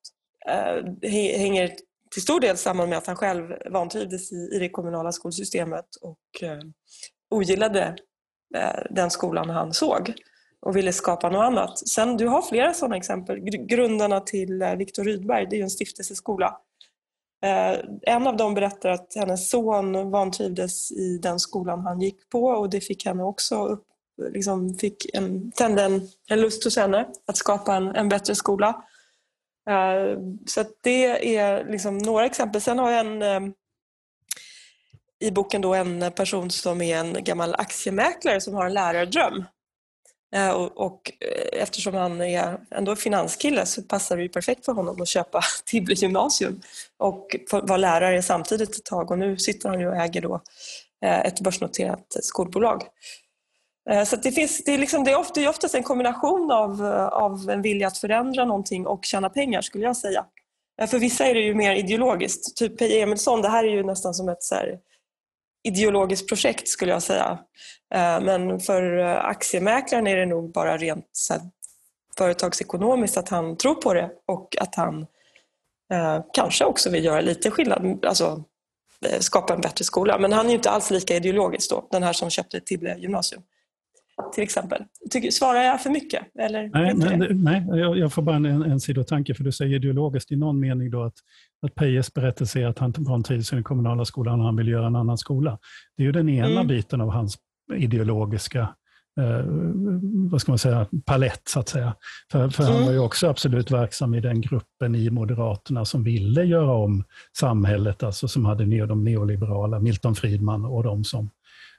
[1.37, 1.71] hänger
[2.13, 6.43] till stor del samman med att han själv vantrivdes i, i det kommunala skolsystemet och
[6.43, 6.59] eh,
[7.29, 7.95] ogillade
[8.55, 10.13] eh, den skolan han såg
[10.61, 11.87] och ville skapa något annat.
[11.87, 13.39] Sen, du har flera sådana exempel.
[13.67, 16.57] Grundarna till eh, Viktor Rydberg, det är ju en stiftelseskola.
[17.43, 22.43] Eh, en av dem berättar att hennes son vantrivdes i den skolan han gick på
[22.45, 23.85] och det fick henne också upp,
[24.33, 28.83] liksom fick en, tände en, en lust hos henne att skapa en, en bättre skola.
[29.69, 32.61] Eh, så det är liksom några exempel.
[32.61, 33.53] Sen har jag en, eh,
[35.19, 39.45] i boken då en person som är en gammal aktiemäklare som har en lärardröm.
[40.35, 41.11] Eh, och, och
[41.53, 45.95] eftersom han är ändå finanskille så passar det ju perfekt för honom att köpa Tibble
[45.95, 46.61] gymnasium
[46.97, 50.41] och vara lärare samtidigt ett tag och nu sitter han ju och äger då
[51.01, 52.83] ett börsnoterat skolbolag.
[53.89, 56.51] Eh, så det, finns, det, är liksom, det, är ofta, det är oftast en kombination
[56.51, 60.25] av, eh, av en vilja att förändra någonting och tjäna pengar skulle jag säga.
[60.81, 62.57] Eh, för vissa är det ju mer ideologiskt.
[62.57, 64.79] Typ Peje Emilsson, det här är ju nästan som ett så här,
[65.63, 67.39] ideologiskt projekt skulle jag säga.
[68.21, 71.41] Men för aktiemäklaren är det nog bara rent så här,
[72.17, 75.01] företagsekonomiskt att han tror på det och att han
[75.93, 78.43] eh, kanske också vill göra lite skillnad, alltså
[79.19, 80.17] skapa en bättre skola.
[80.19, 83.43] Men han är ju inte alls lika ideologisk då, den här som köpte Tibble gymnasium
[84.33, 84.83] till exempel.
[85.09, 86.23] Tycker, svarar jag för mycket?
[86.39, 90.31] Eller nej, men, nej jag, jag, får bara en, en sidotanke, för du säger ideologiskt
[90.31, 91.15] i någon mening då att,
[91.61, 94.87] att Pejes berättelse är att han vantrivs i den kommunala skolan och han vill göra
[94.87, 95.59] en annan skola.
[95.97, 96.67] Det är ju den ena mm.
[96.67, 97.37] biten av hans
[97.75, 98.59] ideologiska
[99.19, 99.45] eh,
[100.31, 101.95] vad ska man säga, palett så att säga.
[102.31, 102.75] För, för mm.
[102.75, 107.03] han var ju också absolut verksam i den gruppen i Moderaterna som ville göra om
[107.37, 111.29] samhället, alltså som hade de neoliberala, Milton Friedman och de som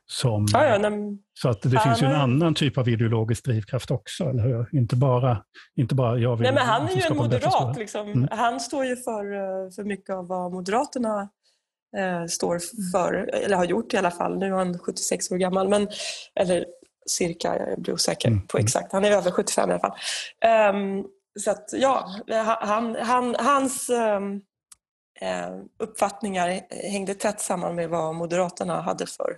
[0.06, 3.90] som, ja, ja, nej, så att det finns ju en annan typ av ideologisk drivkraft
[3.90, 4.68] också, eller hur?
[4.72, 5.44] Inte bara,
[5.76, 6.42] inte bara jag vill...
[6.42, 7.76] Nej, men han är ju en moderat.
[7.76, 8.08] Liksom.
[8.08, 8.28] Mm.
[8.30, 11.28] Han står ju för, eh, för mycket av vad Moderaterna
[11.96, 12.60] eh, står
[12.92, 14.38] för, eller har gjort i alla fall.
[14.38, 15.88] Nu är han 76 år gammal, men,
[16.34, 16.64] eller
[17.06, 18.46] cirka, jag blir osäker mm.
[18.46, 18.92] på exakt.
[18.92, 19.98] Han är över 75 i alla fall.
[20.74, 21.06] Um,
[21.40, 22.16] så att ja,
[22.60, 24.40] han, han, hans um,
[25.78, 26.60] uppfattningar
[26.90, 29.36] hängde tätt samman med vad Moderaterna hade för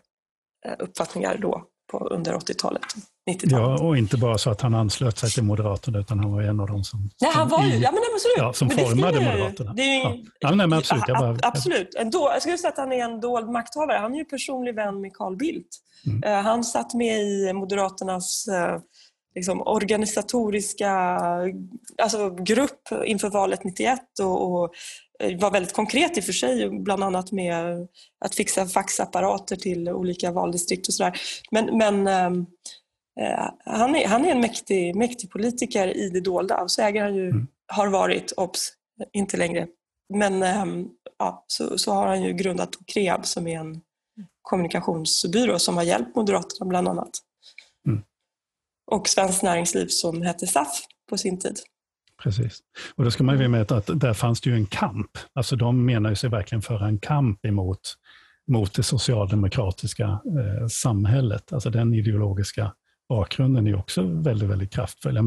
[0.78, 2.82] uppfattningar då på, under 80-talet.
[3.30, 3.52] 90-talet.
[3.80, 6.60] Ja, och inte bara så att han anslöt sig till Moderaterna, utan han var en
[6.60, 8.36] av dem som, Nej, han var ju, ja, men absolut.
[8.36, 9.20] ja, som men det formade.
[9.20, 9.72] Moderaterna.
[9.72, 10.14] Det är ju, Ja.
[10.38, 11.94] Ja, nej, men absolut, jag bara- absolut.
[11.94, 13.98] En jag skulle säga att han är en dold makthavare.
[13.98, 15.68] Han är ju personlig vän med Carl Bildt.
[16.06, 16.22] Mm.
[16.22, 18.78] Eh, Han satt med i Moderaternas eh,
[19.34, 20.90] liksom, organisatoriska
[22.02, 24.70] alltså, grupp inför valet 91 och, och eh,
[25.38, 27.88] var väldigt konkret i och för sig, bland annat med
[28.24, 31.20] att fixa faxapparater till olika valdistrikt och sådär.
[31.50, 32.46] Men, men ehm,
[33.20, 37.02] eh, han, är, han är en mäktig, mäktig politiker i det dolda och så äger
[37.02, 37.46] han ju, Mm.
[37.66, 38.72] har varit, obs,
[39.12, 39.66] inte längre,
[40.14, 43.80] men ehm, ja, så, så har han ju grundat Kreab som är en
[44.42, 47.10] kommunikationsbyrå som har hjälpt Moderaterna bland annat.
[47.88, 48.02] Mm.
[48.90, 51.60] Och Svenskt Näringsliv som hette SAF på sin tid.
[52.22, 52.60] Precis.
[52.94, 55.10] Och då ska man ju veta att där fanns det ju en kamp.
[55.34, 57.80] Alltså de menar ju sig verkligen föra en kamp emot
[58.50, 61.52] mot det socialdemokratiska eh, samhället.
[61.52, 62.72] Alltså den ideologiska
[63.08, 65.18] bakgrunden är också väldigt, väldigt kraftfull.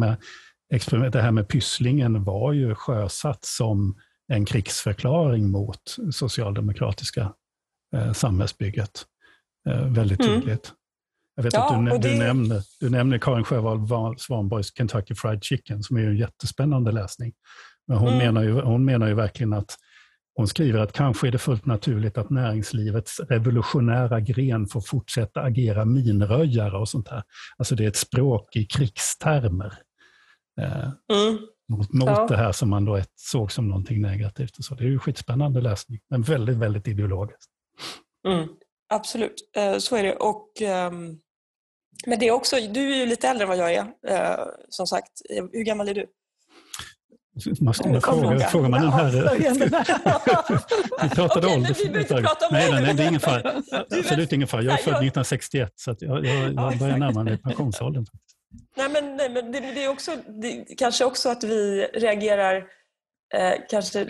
[0.73, 3.95] Experiment, det här med Pysslingen var ju sjösatt som
[4.34, 7.34] en krigsförklaring mot socialdemokratiska
[7.95, 9.06] eh, samhällsbygget.
[9.69, 10.41] Eh, väldigt Mm.
[10.41, 10.73] tydligt.
[11.39, 15.15] Jag vet Ja, att du, det- du, nämner, du nämner Karin Sjöwall Va- Svanborgs Kentucky
[15.15, 17.34] Fried Chicken, som är en jättespännande läsning.
[17.88, 18.19] Men hon, Mm.
[18.19, 19.76] menar ju, hon menar ju verkligen att
[20.36, 25.86] hon skriver att kanske är det fullt naturligt att näringslivets revolutionära gren får fortsätta agera
[25.86, 27.23] minröjare och sånt här.
[27.58, 29.73] Alltså det är ett språk i krigstermer.
[30.62, 31.38] Eh, Mm.
[31.69, 32.28] mot mot Ja.
[32.30, 34.58] det här som man då såg som någonting negativt.
[34.58, 34.76] Och så.
[34.76, 37.52] Det är ju skitspännande läsning, men väldigt, väldigt ideologiskt.
[38.28, 38.47] Mm.
[38.93, 40.15] Absolut, eh, så är det.
[40.15, 41.17] Och, ehm,
[42.05, 44.88] men det är också, du är ju lite äldre än vad jag är, eh, som
[44.88, 45.12] sagt.
[45.29, 46.05] Eh, Hur gammal är du?
[47.62, 48.39] Man ska, Oh, fråga, fråga.
[48.47, 49.12] frågar man den här...
[51.03, 51.73] Vi pratade Okej, ålder.
[51.83, 53.62] vi behöver inte prata om nej, nej, det är ingen fara.
[53.99, 54.62] Absolut ingen fara.
[54.62, 58.05] Jag är född jag- 1961, så jag, jag, jag Ja, börjar närma mig pensionsåldern.
[58.77, 62.55] Nej, men, nej, men det, det är också, det, kanske också att vi reagerar
[63.36, 64.07] eh, kanske,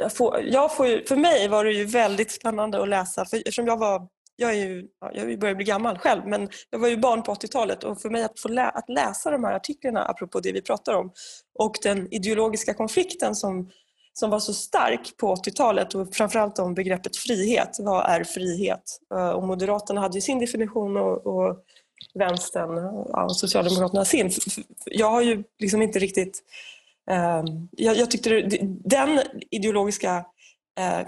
[0.00, 3.36] jag får, jag får ju, för mig var det ju väldigt spännande att läsa, för,
[3.36, 4.08] eftersom jag var
[4.40, 7.84] jag, är ju, jag börjar bli gammal själv, men jag var ju barn på 80-talet
[7.84, 10.94] och för mig att få lä, att läsa de här artiklarna, apropå det vi pratar
[10.94, 11.12] om,
[11.54, 13.70] och den ideologiska konflikten som,
[14.12, 17.76] som var så stark på 80-talet och framförallt om begreppet frihet.
[17.80, 18.82] Vad är frihet?
[19.14, 21.56] Eh, och Moderaterna hade ju sin definition och, och
[22.14, 24.30] vänstern ja, och Socialdemokraterna sin.
[24.84, 26.42] Jag har ju liksom inte riktigt...
[27.10, 30.24] Eh, jag, jag tyckte det, den ideologiska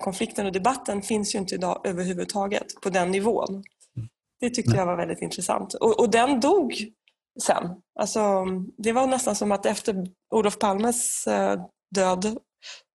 [0.00, 3.64] konflikten och debatten finns ju inte idag överhuvudtaget på den nivån.
[4.40, 5.74] Det tyckte jag var väldigt intressant.
[5.74, 6.74] Och, och den dog
[7.42, 7.68] sen.
[8.00, 8.44] Alltså,
[8.78, 12.36] det var nästan som att efter Olof Palmes eh, död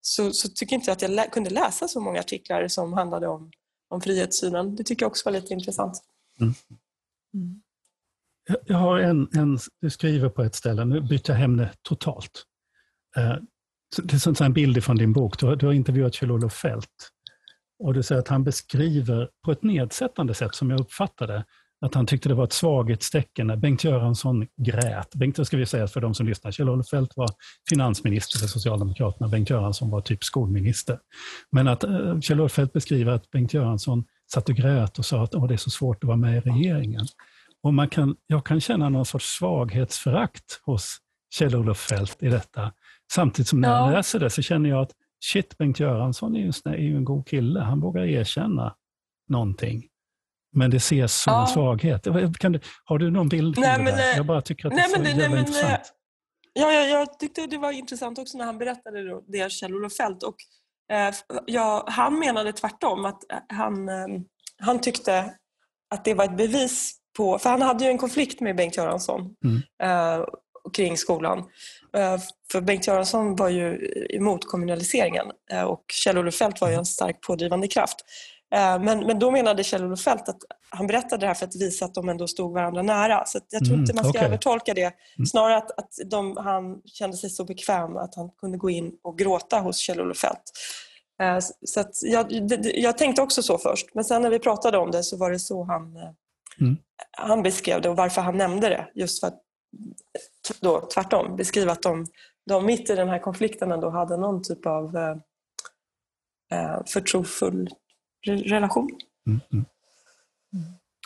[0.01, 3.27] så, så tycker inte jag att jag lä- kunde läsa så många artiklar som handlade
[3.27, 3.51] om,
[3.89, 4.75] om frihetssynen.
[4.75, 5.97] Det tycker jag också var lite intressant.
[8.47, 12.43] Jag- Jag har en, en, du skriver på ett ställe, nu byter jag ämne totalt.
[14.03, 17.11] Det är en bild från din bok, du har, du har intervjuat Kjell-Olof Fält.
[17.79, 21.45] Och du säger att han beskriver på ett nedsättande sätt, som jag uppfattade
[21.85, 25.15] att han tyckte det var ett svaghetstecken när Bengt Göransson grät.
[25.15, 27.29] Bengt, ska vi säga för de som lyssnar, Kjell-Olof Fält var
[27.69, 30.99] finansminister för Socialdemokraterna, Bengt Göransson var typ skolminister.
[31.51, 35.35] Men att eh, Kjell-Olof Fält beskriver att Bengt Göransson satt och grät och sa att
[35.35, 37.05] Åh, det är så svårt att vara med i regeringen.
[37.63, 40.97] Och man kan, jag kan känna någon sorts svaghetsförakt hos
[41.35, 42.71] Kjell-Olof Fält i detta.
[43.11, 43.97] Samtidigt som när jag Ja.
[43.97, 44.91] läser det så känner jag att
[45.25, 47.59] shit, Bengt Göransson är ju, en, är ju en god kille.
[47.59, 48.75] Han vågar erkänna
[49.29, 49.83] någonting.
[50.53, 51.41] Men det ses som Ja.
[51.41, 52.03] en svaghet.
[52.03, 52.11] Du,
[52.85, 54.11] har du någon bild Nej, det där?
[54.11, 55.71] eh, Jag bara tycker att nej, det är så det- jävla nej, intressant.
[55.73, 55.79] eh,
[56.53, 60.23] Ja, jag, jag tyckte det var intressant också när han berättade det Kjell-Olof Fält.
[60.23, 60.35] Och,
[60.95, 61.13] eh,
[61.45, 64.05] ja, han menade tvärtom, att eh, han, eh,
[64.59, 65.33] han tyckte
[65.95, 67.39] att det var ett bevis på...
[67.39, 69.61] För han hade ju en konflikt med Bengt Göransson Mm.
[69.83, 70.25] eh,
[70.73, 71.43] kring skolan.
[71.93, 72.17] Eh,
[72.51, 77.21] för Bengt Göransson var ju emot kommunaliseringen eh, och Kjell-Olof Fält var ju en stark
[77.21, 77.95] pådrivande kraft.
[78.55, 80.37] Eh, men, men då menade Kjell-Olof Fält att
[80.69, 83.25] han berättade det här för att visa att de ändå stod varandra nära.
[83.25, 84.25] Så jag tror Mm, inte man ska okej.
[84.25, 84.93] övertolka det.
[85.31, 89.17] Snarare att, att de, han kände sig så bekväm att han kunde gå in och
[89.17, 90.23] gråta hos Kjell-Olof.
[91.21, 92.25] Eh, Så jag,
[92.63, 95.39] jag tänkte också så först, men sen när vi pratade om det så var det
[95.39, 95.97] så han,
[96.61, 96.77] Mm.
[97.11, 98.87] han beskrev det och varför han nämnde det.
[98.95, 99.41] Just för att
[100.61, 102.05] då, tvärtom beskriva att de,
[102.47, 105.17] de mitt i den här konflikten ändå hade någon typ av eh,
[106.51, 107.69] eh, förtrofull
[108.27, 108.89] re- relation.
[109.27, 109.65] Mm, mm.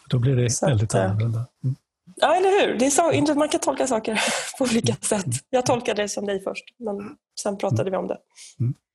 [0.09, 1.47] Då blir det Så att, väldigt eh, annorlunda.
[1.63, 1.75] Mm.
[2.15, 2.79] Ja, eller hur?
[2.79, 4.21] Det är så, man kan tolka saker
[4.57, 5.25] på olika sätt.
[5.49, 8.17] Jag tolkade det som dig först, men sen pratade vi om det.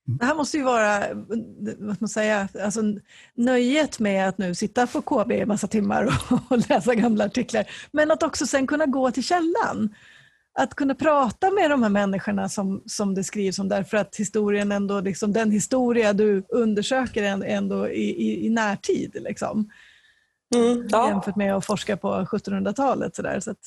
[0.09, 1.15] Det här måste ju vara
[1.79, 2.81] vad man säga, alltså,
[3.35, 6.05] nöjet med att nu sitta på KB i massa timmar
[6.51, 9.95] och, läsa gamla artiklar, men att också sen kunna gå till källan
[10.59, 14.73] att kunna prata med de här människorna som, som det skrivs om därför att historien
[14.73, 19.17] ändå, liksom, den historia du undersöker ändå i, i, i närtid.
[19.21, 19.71] Liksom.
[20.55, 21.09] Mm, ja.
[21.09, 23.17] Jämfört med att forska på 1700-talet.
[23.17, 23.59] Så där, så att,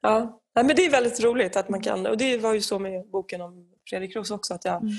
[0.00, 0.40] ja.
[0.54, 3.10] ja, men det är väldigt roligt att man kan, och det var ju så med
[3.10, 4.94] boken om Fredrik Roos också, att jag, mm.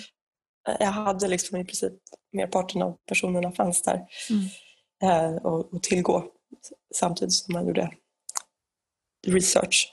[0.79, 1.93] Jag hade liksom i princip
[2.33, 4.45] merparten av personerna fanns där mm.
[5.03, 6.25] eh, och, och tillgå
[6.95, 7.91] samtidigt som man gjorde
[9.27, 9.91] research.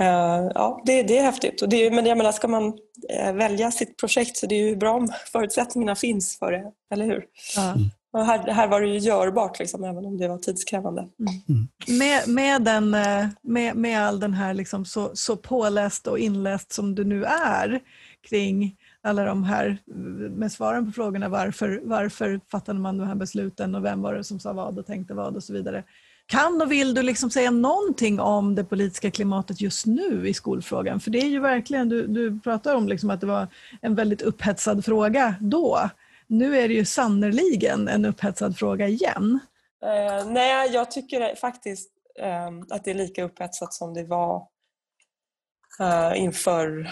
[0.00, 1.62] Uh, ja, det, det, är häftigt.
[1.62, 4.76] Och det, men jag menar, ska man uh, välja sitt projekt så det är ju
[4.76, 7.24] bra om förutsättningarna finns för det, eller hur?
[7.58, 7.90] Mm.
[8.12, 11.00] Och här, här var det ju görbart, liksom, även om det var tidskrävande.
[11.00, 11.68] Mm.
[11.98, 12.90] Med, med, den,
[13.42, 17.80] med, med all den här liksom så, så påläst och inläst som du nu är
[18.28, 19.78] kring alla de här
[20.30, 24.24] med svaren på frågorna varför, varför fattade man de här besluten och vem var det
[24.24, 25.84] som sa vad och tänkte vad och så vidare.
[26.26, 31.00] Kan och vill du liksom säga någonting om det politiska klimatet just nu i skolfrågan?
[31.00, 33.46] För det är ju verkligen, du, du pratar om liksom att det var
[33.80, 35.90] en väldigt upphetsad fråga då.
[36.26, 39.40] Nu är det ju sannerligen en upphetsad fråga igen.
[39.84, 41.90] Uh, nej, jag tycker faktiskt
[42.22, 44.46] uh, att det är lika upphetsat som det var
[45.80, 46.90] uh, inför,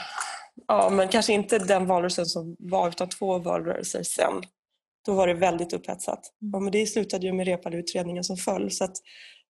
[0.68, 4.42] ja men kanske inte den valrörelsen som var utan två valrörelser sen.
[5.06, 6.32] Då var det väldigt upphetsat.
[6.42, 6.54] Mm.
[6.54, 8.70] Och det slutade ju med Reepalu-utredningen som föll.
[8.70, 8.96] Så att,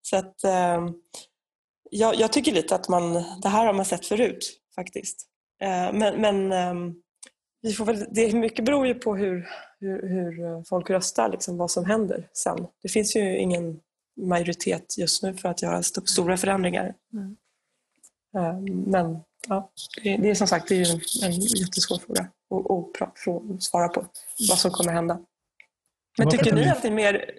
[0.03, 0.89] så att, eh,
[1.91, 5.27] jag, jag, tycker lite att man, det här har man sett förut faktiskt.
[5.63, 6.93] Eh, men, men eh,
[7.63, 9.49] vi får väl, det mycket beror ju på hur,
[9.81, 12.67] hur, hur folk röstar, liksom, vad som händer sen.
[12.83, 13.81] Det finns ju ingen
[14.21, 16.95] majoritet just nu för att göra st stora förändringar.
[17.13, 17.37] Mm.
[18.37, 19.19] Eh, men
[19.49, 19.71] ja,
[20.03, 20.95] det, är som sagt det är
[21.25, 22.29] en, jättesvår fråga
[23.01, 24.07] att svara på,
[24.49, 25.21] vad som kommer hända.
[26.19, 27.31] Men tycker ni att det är mer,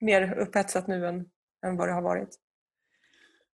[0.00, 1.26] mer upphetsat nu än,
[1.66, 2.28] än vad det har varit?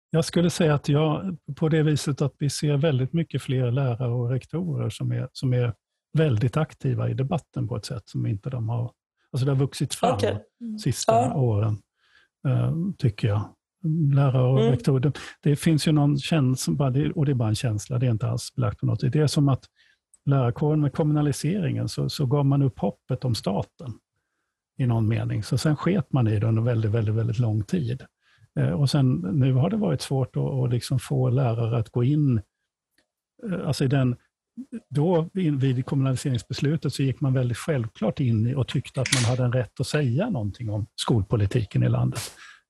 [0.09, 4.11] Jag skulle säga att jag, på det viset att vi ser väldigt mycket fler lärare
[4.11, 5.73] och rektorer som är, som är
[6.17, 8.91] väldigt aktiva i debatten på ett sätt som inte de har...
[9.31, 10.35] Alltså det har vuxit fram okay.
[10.59, 11.35] de sista ja.
[11.35, 11.81] åren,
[12.47, 13.55] eh, tycker jag.
[14.13, 14.71] Lärare och mm.
[14.71, 15.11] rektorer.
[15.41, 18.55] Det, finns ju någon känsla, och det är bara en känsla, det är inte alls
[18.55, 18.99] belagt på något.
[18.99, 19.65] Det är som att
[20.25, 23.93] lärarkåren med kommunaliseringen så, så gav man upp hoppet om staten
[24.77, 25.43] i någon mening.
[25.43, 28.05] Så sen sket man i det under väldigt, väldigt, väldigt lång tid.
[28.59, 32.03] Eh, och sen, nu har det varit svårt att, att liksom få lärare att gå
[32.03, 32.41] in,
[33.49, 34.15] eh, alltså i den,
[34.89, 39.53] då vid kommunaliseringsbeslutet så gick man väldigt självklart in och tyckte att man hade en
[39.53, 42.21] rätt att säga någonting om skolpolitiken i landet.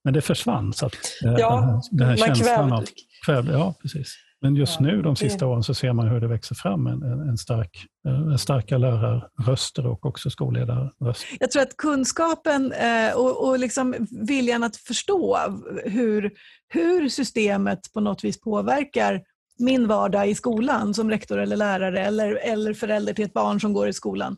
[0.03, 0.73] Men det försvann.
[0.73, 2.85] Så att, eh, ja, den här, den här känslan av
[3.25, 4.15] kvävde, ja, precis.
[4.41, 7.03] Men just ja, nu, de sista åren, så ser man hur det växer fram en,
[7.03, 7.85] en, stark,
[8.31, 11.27] en starka lärarröster och också skolledarröster.
[11.39, 15.37] Jag tror att kunskapen eh, och, och liksom viljan att förstå
[15.85, 16.31] hur,
[16.69, 19.21] hur systemet på något vis påverkar
[19.59, 23.73] min vardag i skolan som rektor eller lärare eller, eller förälder till ett barn som
[23.73, 24.37] går i skolan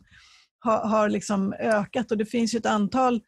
[0.64, 3.20] har, har liksom ökat och det finns ju ett antal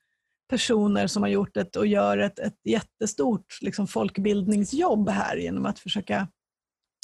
[0.48, 5.78] personer som har gjort ett och gör ett, ett jättestort liksom folkbildningsjobb här genom att
[5.78, 6.28] försöka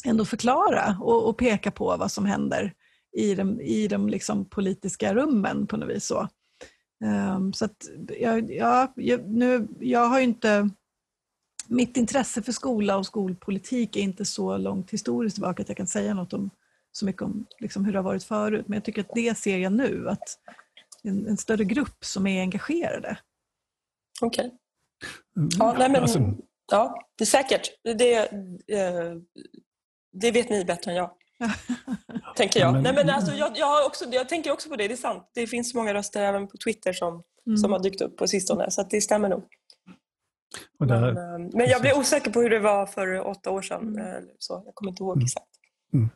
[0.04, 2.74] ändå förklara och, och peka på vad som händer
[3.16, 6.06] i de, i de liksom politiska rummen på något vis.
[6.06, 6.28] Så,
[7.34, 7.88] um, så att,
[8.20, 10.70] jag, ja, jag, nu, jag har inte...
[11.66, 15.86] Mitt intresse för skola och skolpolitik är inte så långt historiskt tillbaka att jag kan
[15.86, 16.50] säga något om
[16.92, 18.68] så mycket om liksom, hur det har varit förut.
[18.68, 20.38] Men jag tycker att det ser jag nu, att
[21.02, 23.18] en, en större grupp som är engagerade.
[24.22, 24.46] Okej.
[24.46, 24.58] Okay.
[25.36, 25.48] Mm.
[25.58, 26.18] Ja, nej men, alltså...
[26.70, 27.70] ja, det är säkert.
[27.98, 29.14] Det, eh,
[30.12, 31.10] det vet ni bättre än jag.
[32.36, 32.72] tänker jag.
[32.72, 35.30] Men, Nej, men alltså, jag, jag, också, jag tänker också på det, det är sant.
[35.34, 37.56] Det finns många röster även på Twitter som, mm.
[37.56, 39.44] som har dykt upp på sistone, så det stämmer nog.
[40.78, 43.98] Där, men, eh, men, jag blir osäker på hur det var för åtta år sedan.
[43.98, 45.24] Eh, så jag kommer inte ihåg mm.
[45.24, 45.46] exakt.
[45.94, 46.10] Mm.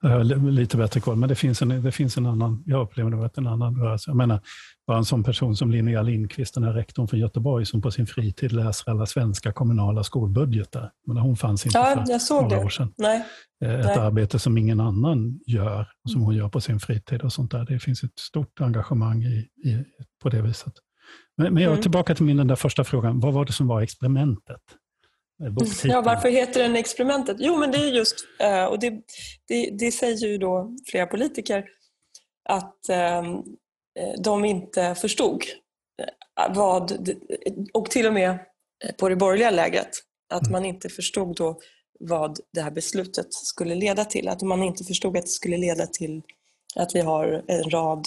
[0.00, 3.10] Jag har lite bättre koll, men det finns en, det finns en annan, jag upplever
[3.10, 4.10] det att en annan rörelse.
[4.10, 4.40] Jag menar,
[4.86, 8.06] bara en sån person som Linnea Lindqvist, den här rektorn från Göteborg, som på sin
[8.06, 10.90] fritid läser alla svenska kommunala skolbudgetar.
[11.06, 12.64] Men hon fanns inte ja, för några det.
[12.64, 12.92] år sedan.
[12.96, 13.24] Nej.
[13.64, 13.98] Eh, ett Nej.
[13.98, 17.64] arbete som ingen annan gör, som hon gör på sin fritid och sånt där.
[17.64, 19.84] Det finns ett stort engagemang i, i
[20.22, 20.74] på det viset.
[21.36, 21.82] Men, men jag, mm.
[21.82, 23.20] tillbaka till min den där första frågan.
[23.20, 24.60] Vad var det som var experimentet?
[25.84, 27.36] Ja, varför heter den experimentet?
[27.40, 28.90] Jo, men det är just, eh, och det,
[29.48, 31.64] det, det säger ju då flera politiker,
[32.48, 33.34] att ehm,
[33.98, 35.42] eh, de inte förstod
[36.02, 37.08] eh, vad,
[37.72, 38.38] och till och med
[38.98, 39.90] på det borgerliga lägret,
[40.34, 41.60] att man inte förstod då
[42.00, 44.28] vad det här beslutet skulle leda till.
[44.28, 46.22] Att man inte förstod att det skulle leda till
[46.76, 48.06] att vi har en rad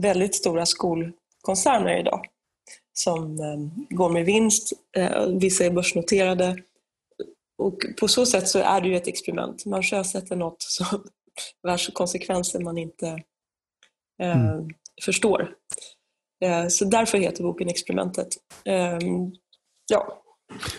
[0.00, 2.26] väldigt stora skolkoncerner idag
[2.98, 4.72] som eh, går med vinst.
[4.96, 6.56] Eh, vissa är börsnoterade.
[7.58, 9.66] Och på så sätt så är det ju ett experiment.
[9.66, 11.04] Man sjösätter något som,
[11.62, 13.06] vars konsekvenser man inte
[14.22, 14.68] eh, mm.
[15.04, 15.54] förstår.
[16.68, 18.28] Så därför heter boken Experimentet.
[19.88, 20.22] Ja.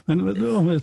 [0.05, 0.21] Men
[0.55, 0.79] om vi,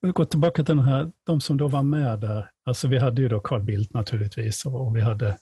[0.00, 2.50] vi går tillbaka till den här, de som då var med där.
[2.64, 5.38] Alltså vi hade ju då Carl Bildt naturligtvis och vi hade,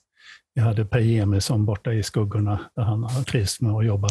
[0.55, 4.07] vi hade Per Emilsson borta i skuggorna där han har trivs med att jobba.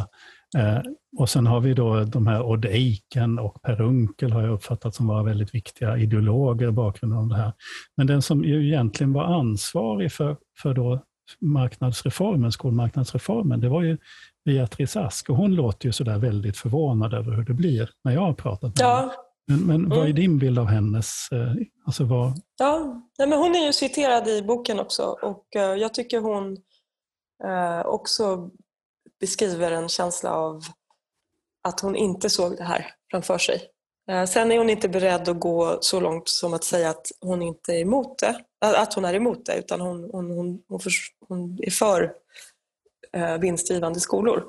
[0.56, 0.78] Eh,
[1.18, 4.94] och sen har vi då de här Odd Eiken och Per Unckel har jag uppfattat
[4.94, 7.52] som var väldigt viktiga ideologer i bakgrunden av det här.
[7.96, 11.00] Men den som ju egentligen var ansvarig för, för då
[11.40, 13.98] marknadsreformen, skolmarknadsreformen, det var ju
[14.44, 18.20] Beatrice Ask och hon låter ju sådär väldigt förvånad över hur det blir när jag
[18.20, 18.96] har pratat med ja.
[18.96, 19.12] henne.
[19.46, 19.88] Men, men mm.
[19.88, 20.14] vad är mm.
[20.14, 21.28] din bild av hennes...
[21.32, 21.52] Eh,
[21.86, 22.32] alltså vad...
[22.58, 26.56] ja, nej, men hon är ju citerad i boken också och uh, jag tycker hon
[27.44, 28.50] uh, också
[29.20, 30.62] beskriver en känsla av
[31.68, 33.70] att hon inte såg det här framför sig.
[34.28, 37.72] Sen är hon inte beredd att gå så långt som att säga att hon inte
[37.72, 40.62] är emot det, att hon är emot det, utan hon, hon, hon,
[41.28, 42.12] hon är för
[43.40, 44.44] vinstdrivande skolor.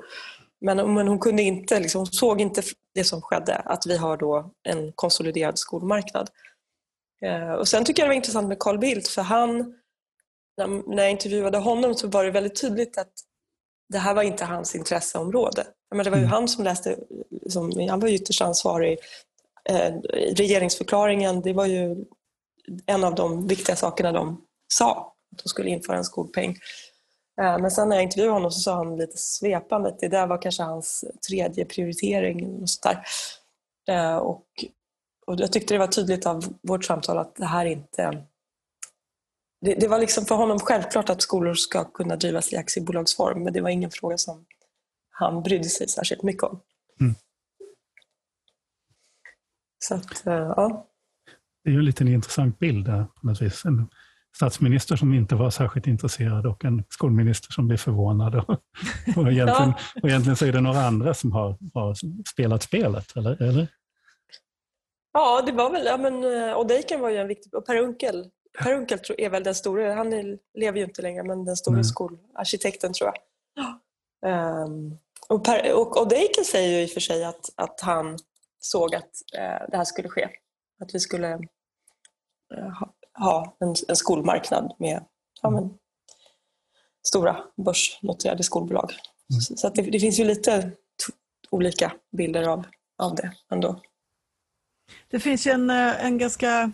[0.60, 2.62] Men, men hon kunde inte, liksom, hon såg inte
[2.94, 6.30] det som skedde, att vi har då en konsoliderad skolmarknad.
[7.22, 9.74] Eh, och sen tycker jag det var intressant med Carl Bildt, för han,
[10.56, 13.12] när, när jag intervjuade honom så var det väldigt tydligt att
[13.88, 15.66] det här var inte hans intresseområde.
[15.94, 16.32] Men det var ju mm.
[16.32, 16.98] han som läste,
[17.48, 18.98] som, han var ytterst ansvarig.
[19.68, 19.94] Eh,
[20.36, 22.04] regeringsförklaringen, det var ju
[22.86, 26.58] en av de viktiga sakerna de sa, att de skulle införa en skolpeng.
[27.40, 30.26] Eh, men sen när jag intervjuade honom så sa han lite svepande att det där
[30.26, 32.62] var kanske hans tredje prioritering.
[32.62, 33.02] Och, så där.
[33.88, 34.46] Eh, och,
[35.26, 38.26] och jag tyckte det var tydligt av vårt samtal att det här inte...
[39.60, 43.52] Det, det, var liksom för honom självklart att skolor ska kunna drivas i aktiebolagsform men
[43.52, 44.46] det var ingen fråga som
[45.10, 46.60] han brydde sig särskilt mycket om.
[47.00, 47.14] Mm.
[49.84, 50.86] Så att, eh, ja.
[51.64, 53.64] Det är ju en liten intressant bild där på något vis.
[53.64, 53.88] En
[54.36, 58.34] statsminister som inte var särskilt intresserad och en skolminister som blev förvånad.
[58.34, 58.50] Och,
[59.16, 59.72] och, egentligen,
[60.02, 61.94] och egentligen så är det några andra som har, har
[62.32, 63.42] spelat spelet, eller?
[63.42, 63.68] eller?
[65.12, 68.30] Ja, det var väl, ja, men eh, Odeiken var ju en viktig, och Per Unckel,
[68.58, 71.84] Per Unckel är väl den stora, han är, lever ju inte längre, men den stora
[71.84, 73.16] skolarkitekten tror jag.
[74.66, 78.18] Um, och, per, och Odeiken säger ju i och för sig att, att han
[78.60, 79.02] såg att
[79.34, 80.28] uh, det här skulle ske.
[80.80, 82.82] Att vi skulle uh,
[83.18, 85.04] ha en, en skolmarknad med
[85.42, 85.70] ja, men,
[87.06, 88.92] stora börsnoterade skolbolag.
[89.30, 89.40] Mm.
[89.40, 90.70] Så, så det, det, finns ju lite
[91.50, 92.66] olika bilder av,
[92.98, 93.80] av det ändå.
[95.10, 96.72] Det finns ju en, eh, en ganska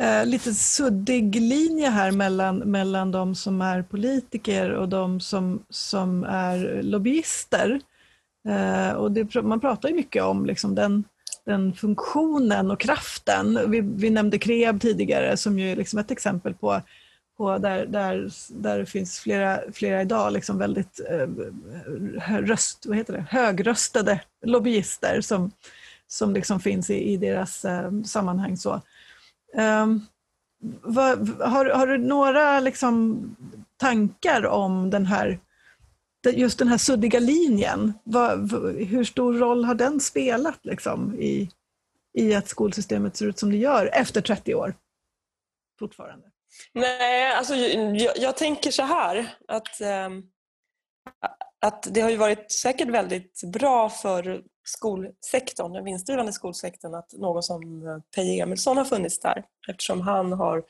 [0.00, 6.24] eh, lite suddig linje här mellan, mellan de som är politiker och de som, som
[6.24, 7.80] är lobbyister.
[8.48, 11.04] Eh, och det, man pratar ju mycket om liksom den
[11.46, 13.70] den funktionen och kraften.
[13.70, 16.82] Vi, vi nämnde Kreab tidigare som ju är liksom ett exempel på,
[17.36, 21.28] på där, där, där det finns flera, flera idag liksom väldigt eh,
[22.36, 23.26] röst, vad heter det?
[23.30, 25.50] högröstade lobbyister som,
[26.06, 28.56] som liksom finns i, i deras eh, sammanhang.
[28.56, 28.80] Så.
[29.54, 30.06] Um,
[30.82, 33.20] vad, har, har du några liksom,
[33.76, 35.38] tankar om den här
[36.30, 41.50] just den här suddiga linjen, vad, hur stor roll har den spelat liksom, i,
[42.18, 44.74] i att skolsystemet ser ut som det gör efter 30 år?
[45.78, 46.26] Fortfarande.
[46.72, 50.22] Nej, alltså jag, jag tänker så här att, ehm,
[51.66, 57.42] att det har ju varit säkert väldigt bra för skolsektorn, den vinstdrivande skolsektorn, att någon
[57.42, 57.82] som
[58.14, 60.64] Peje Emilsson har funnits där eftersom han har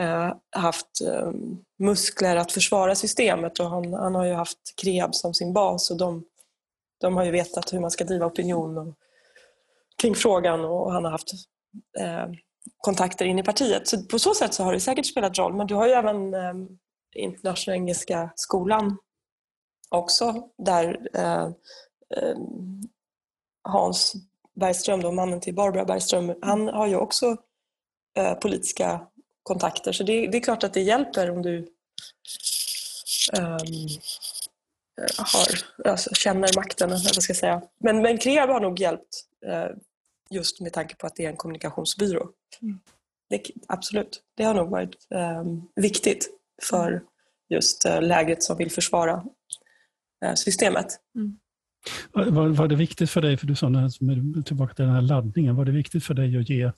[0.00, 1.32] Eh, haft eh,
[1.78, 5.96] muskler att försvara systemet och han, han har ju haft Kreab som sin bas och
[5.96, 6.24] de,
[7.00, 8.94] de har ju vetat hur man ska driva opinion och,
[10.02, 11.32] kring frågan och han har haft
[11.98, 12.26] eh,
[12.78, 13.88] kontakter in i partiet.
[13.88, 16.34] Så på så sätt så har det säkert spelat roll men du har ju även
[16.34, 16.54] eh,
[17.16, 18.98] Internationella Engelska Skolan
[19.88, 21.44] också där eh,
[22.16, 22.36] eh,
[23.62, 24.14] Hans
[24.60, 27.36] Bergström, då, mannen till Barbara Bergström, han har ju också
[28.16, 29.06] eh, politiska
[29.50, 29.92] kontakter.
[29.92, 31.56] Så det, det, är klart att det hjälper om du
[33.38, 33.88] um,
[35.18, 35.46] har,
[35.90, 36.88] alltså, känner makten.
[36.88, 37.62] Eller vad ska jag säga.
[37.84, 39.76] Men, men Kreab har nog hjälpt uh,
[40.30, 42.28] just med tanke på att det är en kommunikationsbyrå.
[42.62, 42.78] Mm.
[43.30, 44.96] Det, absolut, det har nog varit
[45.40, 46.28] um, viktigt
[46.62, 47.02] för
[47.48, 49.24] just uh, lägret som vill försvara
[50.24, 50.86] uh, systemet.
[51.16, 51.38] Mm.
[52.12, 53.88] Var, var, det viktigt för dig, för du sa
[54.44, 56.72] tillbaka till den här laddningen, var det viktigt för dig att ge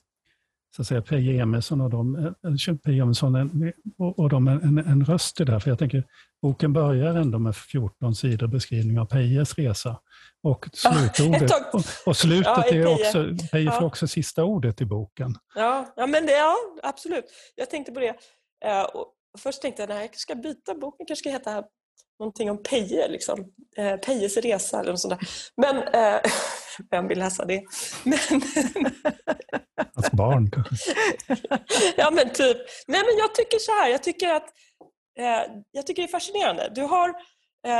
[0.75, 4.77] så att säga, Peje Emilsson och de, eh, Peje Emilsson en, och, och de en,
[4.77, 5.59] en röst i det.
[5.59, 6.03] För jag tänker,
[6.41, 9.99] boken börjar ändå med 14 sidor beskrivning av Pejes resa.
[10.43, 15.35] Och slutordet, och, och slutet ja, är också, Peje får också sista ordet i boken.
[15.55, 17.25] Ja, ja, men det, ja absolut.
[17.55, 18.09] Jag tänkte på det.
[18.09, 19.03] Uh,
[19.37, 21.63] först tänkte jag att jag ska byta boken, kanske ska heta
[22.19, 23.39] någonting om Peje, liksom.
[23.79, 25.29] Uh, Pejes resa eller något sånt där.
[25.57, 26.21] Men, uh,
[26.91, 27.63] vem vill läsa det?
[28.03, 28.19] Men,
[29.95, 30.93] Hans barn kanske?
[31.97, 32.57] ja men typ.
[32.87, 34.49] Nej men jag tycker så här, jag tycker att
[35.71, 36.71] jag tycker det är fascinerande.
[36.75, 37.15] Du har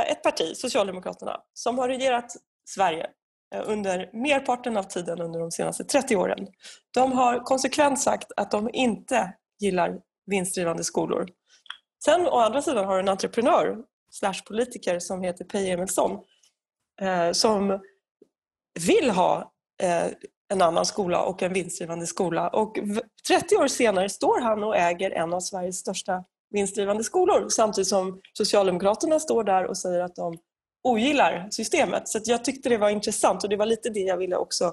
[0.06, 2.32] ett parti, Socialdemokraterna, som har regerat
[2.64, 3.06] Sverige
[3.54, 6.46] eh, under merparten av tiden under de senaste 30 åren.
[6.94, 11.28] De har konsekvent sagt att de inte gillar vinstdrivande skolor.
[12.04, 13.76] Sen å andra sidan har du en entreprenör
[14.14, 16.18] slash politiker som heter Peje Emilsson
[17.00, 17.80] eh, som
[18.86, 19.52] vill ha
[19.82, 20.06] eh,
[20.52, 22.48] en annan skola och en vinstdrivande skola.
[22.48, 22.78] Och
[23.28, 28.20] 30 år senare står han och äger en av Sveriges största vinstdrivande skolor samtidigt som
[28.32, 30.38] Socialdemokraterna står där och säger att de
[30.82, 32.08] ogillar systemet.
[32.08, 34.72] Så jag tyckte det var intressant och det var lite det jag ville också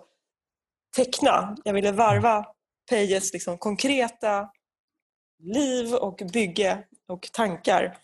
[0.95, 1.57] teckna.
[1.63, 2.45] Jag ville varva
[2.89, 4.49] Pejes liksom konkreta
[5.39, 7.97] liv och bygge och tankar.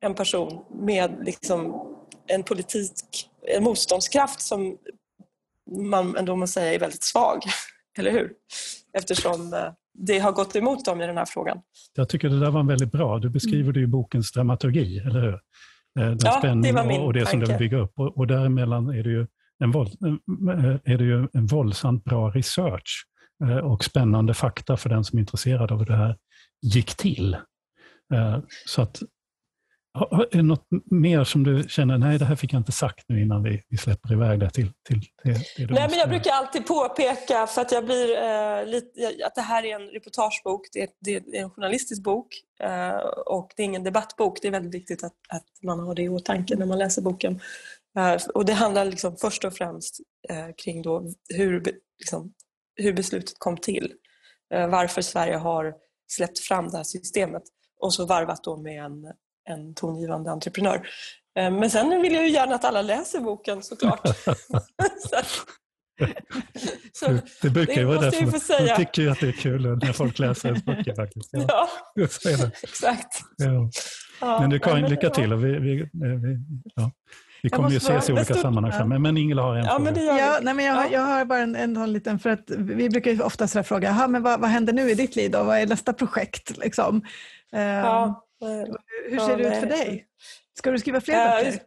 [0.00, 1.86] En person med liksom
[2.26, 4.76] en politisk en motståndskraft som
[5.70, 7.42] man ändå måste säga är väldigt svag.
[7.98, 8.32] Eller hur?
[8.92, 11.58] Eftersom eh, det har gått emot dem i den här frågan.
[11.94, 13.18] Jag tycker det där var väldigt bra.
[13.18, 15.34] Du beskriver det i bokens dramaturgi, eller hur?
[15.34, 15.40] Eh,
[15.94, 17.92] den ja, spänning det och, och det som den bygger upp.
[17.96, 19.26] Och, och däremellan är det, ju
[19.64, 23.06] en våld, eh, är det ju en våldsamt bra research
[23.62, 26.16] och spännande fakta för den som är intresserad av hur det här
[26.62, 27.36] gick till.
[28.66, 29.02] Så att,
[30.32, 33.22] är det något mer som du känner, nej det här fick jag inte sagt nu
[33.22, 35.00] innan vi, vi släpper iväg det till, till,
[35.56, 39.34] till det Nej, men Jag brukar alltid påpeka för att jag blir eh, lite, att
[39.34, 42.28] det här är en reportagebok, det är, det är en journalistisk bok
[42.60, 44.38] eh, och det är ingen debattbok.
[44.42, 47.40] Det är väldigt viktigt att, att man har det i åtanke när man läser boken.
[47.98, 51.62] Eh, och Det handlar liksom först och främst eh, kring då hur,
[51.98, 52.32] liksom,
[52.76, 53.92] hur beslutet kom till.
[54.54, 55.74] Eh, varför Sverige har
[56.08, 57.42] släppt fram det här systemet
[57.80, 59.12] och så varvat då med en
[59.50, 60.88] en tongivande entreprenör.
[61.38, 64.00] Eh, men sen vill jag ju gärna att alla läser boken såklart.
[64.18, 65.16] så,
[66.92, 69.62] så, det, det brukar ju vara därför man, man tycker ju att det är kul
[69.62, 71.28] när folk läser böcker faktiskt.
[71.32, 72.04] Ja, ja
[72.62, 73.22] exakt.
[73.36, 73.70] Ja.
[74.20, 75.32] Ja, men du Karin, lycka till.
[75.32, 76.38] Och vi, vi, vi,
[76.74, 76.90] ja.
[77.42, 78.84] vi kommer ju ses i olika stort, sammanhang ja.
[78.84, 79.92] men, men Ingela har en ja, fråga.
[79.92, 82.50] Men ja, nej, men jag, har, jag har bara en, en, en liten, för att
[82.50, 85.42] vi brukar ju ofta fråga, men vad, vad händer nu i ditt liv då?
[85.42, 86.58] Vad är nästa projekt?
[86.58, 87.02] Liksom?
[87.50, 88.25] Ja.
[89.10, 90.06] Hur ser det ut för dig?
[90.58, 91.62] Ska du skriva fler böcker?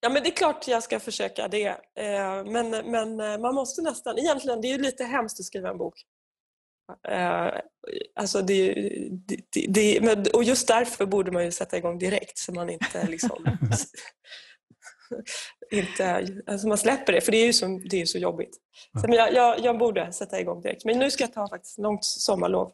[0.00, 1.66] Ja, men det är klart jag ska försöka det.
[1.98, 4.18] Eh, men, men eh, man måste nästan...
[4.18, 5.94] Egentligen, det är ju lite hemskt att skriva en bok.
[7.08, 7.50] Eh,
[8.14, 8.74] alltså det,
[9.26, 13.44] det, det, och just därför borde man ju sätta igång direkt så man inte liksom...
[15.70, 18.56] inte, alltså man släpper det, för det är ju så, det är så jobbigt.
[19.00, 20.84] Så, jag, jag, jag borde sätta igång direkt.
[20.84, 22.72] Men nu ska jag ta faktiskt långt sommarlov.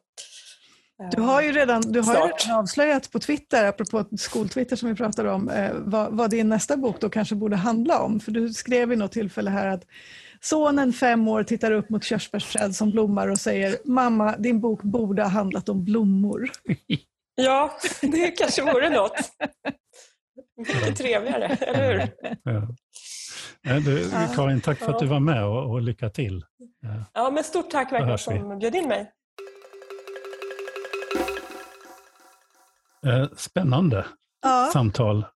[1.10, 5.30] Du har ju redan, du har redan avslöjat på Twitter, apropå skoltwitter som vi pratade
[5.30, 8.20] om, eh, vad, vad, din nästa bok då kanske borde handla om.
[8.20, 9.84] För du skrev vid något tillfälle här att
[10.40, 15.22] sonen fem år tittar upp mot körsbärsträd som blommar och säger mamma, din bok borde
[15.22, 16.50] ha handlat om blommor.
[17.36, 19.12] Ja, det kanske vore något.
[20.56, 22.08] Mycket trevligare, eller hur?
[23.62, 23.80] Ja.
[23.80, 26.44] Du, Karin, tack för att du var med och, och lycka till.
[27.14, 29.10] Ja, men stort tack verkligen som bjöd in mig.
[33.04, 34.06] Eh, spännande
[34.42, 34.70] ja.
[34.72, 35.26] samtal.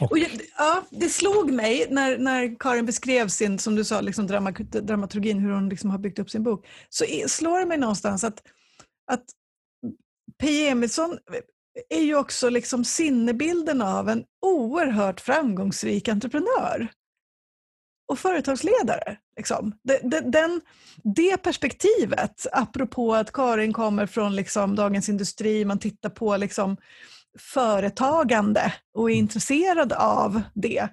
[0.00, 0.18] Och...
[0.18, 4.50] Jag, ja, det slog mig när, när Karin beskrev sin, som du sa, liksom drama,
[4.82, 6.66] dramaturgin, hur hon liksom har byggt upp sin bok.
[6.88, 8.42] Så slår det mig någonstans att,
[9.12, 9.24] att
[10.40, 10.68] P.
[10.68, 11.18] Emilsson
[11.88, 16.88] är ju också liksom sinnebilden av en oerhört framgångsrik entreprenör
[18.10, 19.16] och företagsledare.
[19.36, 19.74] Liksom.
[19.82, 20.60] Det, den,
[21.02, 26.76] det perspektivet, apropå att Karin kommer från liksom Dagens Industri, man tittar på liksom
[27.38, 30.88] företagande och är intresserad av det,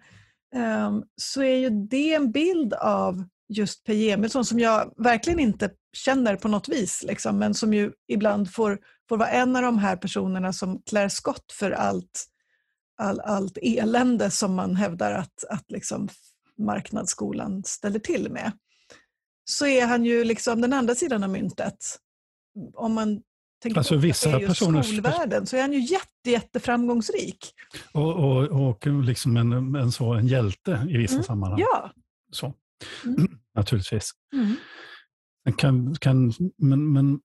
[0.55, 5.69] um, så är ju det en bild av just Per Emilsson som jag verkligen inte
[5.93, 9.77] känner på något vis, liksom, men som ju ibland får, får vara en av de
[9.77, 12.25] här personerna som klär skott för allt,
[12.97, 16.09] all, allt elände som man hävdar att, att liksom
[16.57, 18.51] marknadsskolan ställer till med,
[19.45, 21.97] så är han ju liksom den andra sidan av myntet.
[22.73, 23.21] Om man
[23.63, 24.81] tänker alltså, på vissa personer...
[24.81, 27.53] skolvärlden så är han ju jätte, jätteframgångsrik.
[27.93, 31.23] Och, och, och liksom en, en, så, en hjälte i vissa mm.
[31.23, 31.59] sammanhang.
[31.59, 31.91] Ja.
[32.31, 32.53] Så.
[33.05, 33.39] Mm.
[33.55, 34.11] Naturligtvis.
[34.33, 34.55] Mm.
[35.57, 37.19] Kan, kan, men, men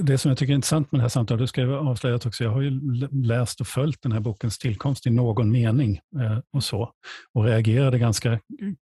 [0.00, 2.44] det som jag tycker är intressant med det här samtalet, det ska jag avslöja också,
[2.44, 2.80] jag har ju
[3.10, 6.90] läst och följt den här bokens tillkomst i någon mening eh, och så.
[7.32, 8.40] Och reagerade ganska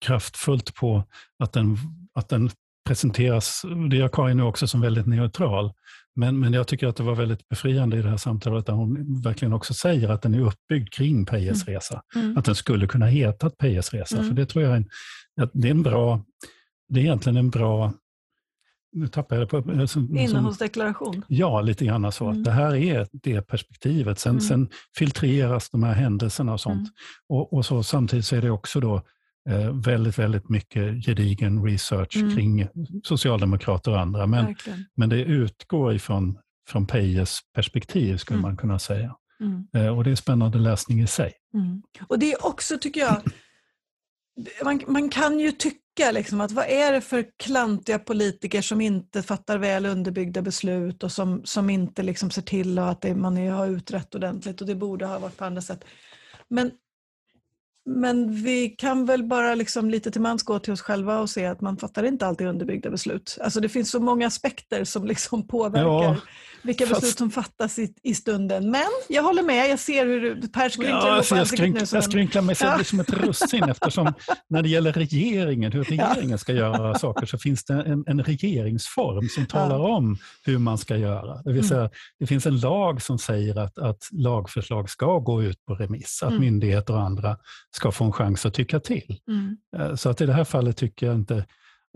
[0.06, 1.04] kraftfullt på
[1.40, 1.78] att den,
[2.14, 2.50] att den
[2.88, 5.74] presenteras, det gör Karin nu också, som väldigt neutral.
[6.16, 9.22] Men, men jag tycker att det var väldigt befriande i det här samtalet där hon
[9.22, 11.76] verkligen också säger att den är uppbyggd kring Pejes mm.
[11.76, 12.02] resa.
[12.16, 12.38] Mm.
[12.38, 14.18] Att den skulle kunna heta Pejes resa.
[14.18, 14.28] Mm.
[14.28, 14.90] För det tror jag är en,
[15.54, 16.22] det är en bra,
[16.90, 17.94] det är egentligen en bra
[18.92, 19.88] nu tappar jag det på...
[19.88, 21.24] Som, Innehållsdeklaration?
[21.28, 22.30] Ja, lite grann så.
[22.30, 22.44] Mm.
[22.44, 24.20] det här är det perspektivet.
[24.20, 24.42] Sen, mm.
[24.42, 26.76] sen filtreras de här händelserna och sånt.
[26.76, 26.92] Mm.
[27.30, 28.96] Och, och, så, samtidigt så är det också då
[29.50, 32.36] eh, väldigt, väldigt mycket gedigen research mm.
[32.36, 32.68] kring
[33.04, 34.28] socialdemokrater och andra.
[34.28, 34.56] Men,
[34.96, 36.38] men det utgår ifrån
[36.70, 38.50] från Pejes perspektiv, skulle mm.
[38.50, 39.16] man kunna säga.
[39.40, 39.68] Mm.
[39.74, 41.34] Eh, och det är spännande läsning i sig.
[42.08, 43.22] Och det är också, tycker jag,
[44.64, 48.82] man, man kan ju tycka tycka liksom att vad är det för klantiga politiker som
[48.82, 53.38] inte fattar väl underbyggda beslut och som, som inte liksom ser till att det, man
[53.48, 55.86] har utrett ordentligt och det borde ha varit på andra sätt.
[56.50, 56.72] Men
[57.90, 61.46] men vi kan väl bara liksom lite till mans gå till oss själva och se
[61.46, 63.38] att man fattar inte alltid underbyggda beslut.
[63.42, 66.18] Alltså det finns så många aspekter som liksom påverkar ja,
[66.68, 67.02] vilka fast...
[67.02, 68.72] beslut som fattas i, i, stunden.
[68.72, 71.78] Men jag håller med, jag ser hur Per skrynklar ja, alltså jag, skrynk.
[71.94, 72.84] Jag skrynklar mig själv ja.
[72.84, 74.14] som ett russin eftersom
[74.50, 79.30] när det gäller regeringen, hur regeringen ska göra saker, så finns det en, en regeringsform
[79.30, 81.42] som talar om hur man ska göra.
[81.44, 81.70] Det vill mm.
[81.70, 81.92] säga, mm.
[82.20, 86.30] det finns en lag som säger att, att lagförslag ska gå ut på remiss, att
[86.30, 86.42] mm.
[86.42, 87.38] myndigheter och andra
[87.72, 89.20] ska få en chans att tycka till.
[89.28, 89.58] Mm.
[89.78, 91.46] Eh, så att i det här fallet tycker jag inte,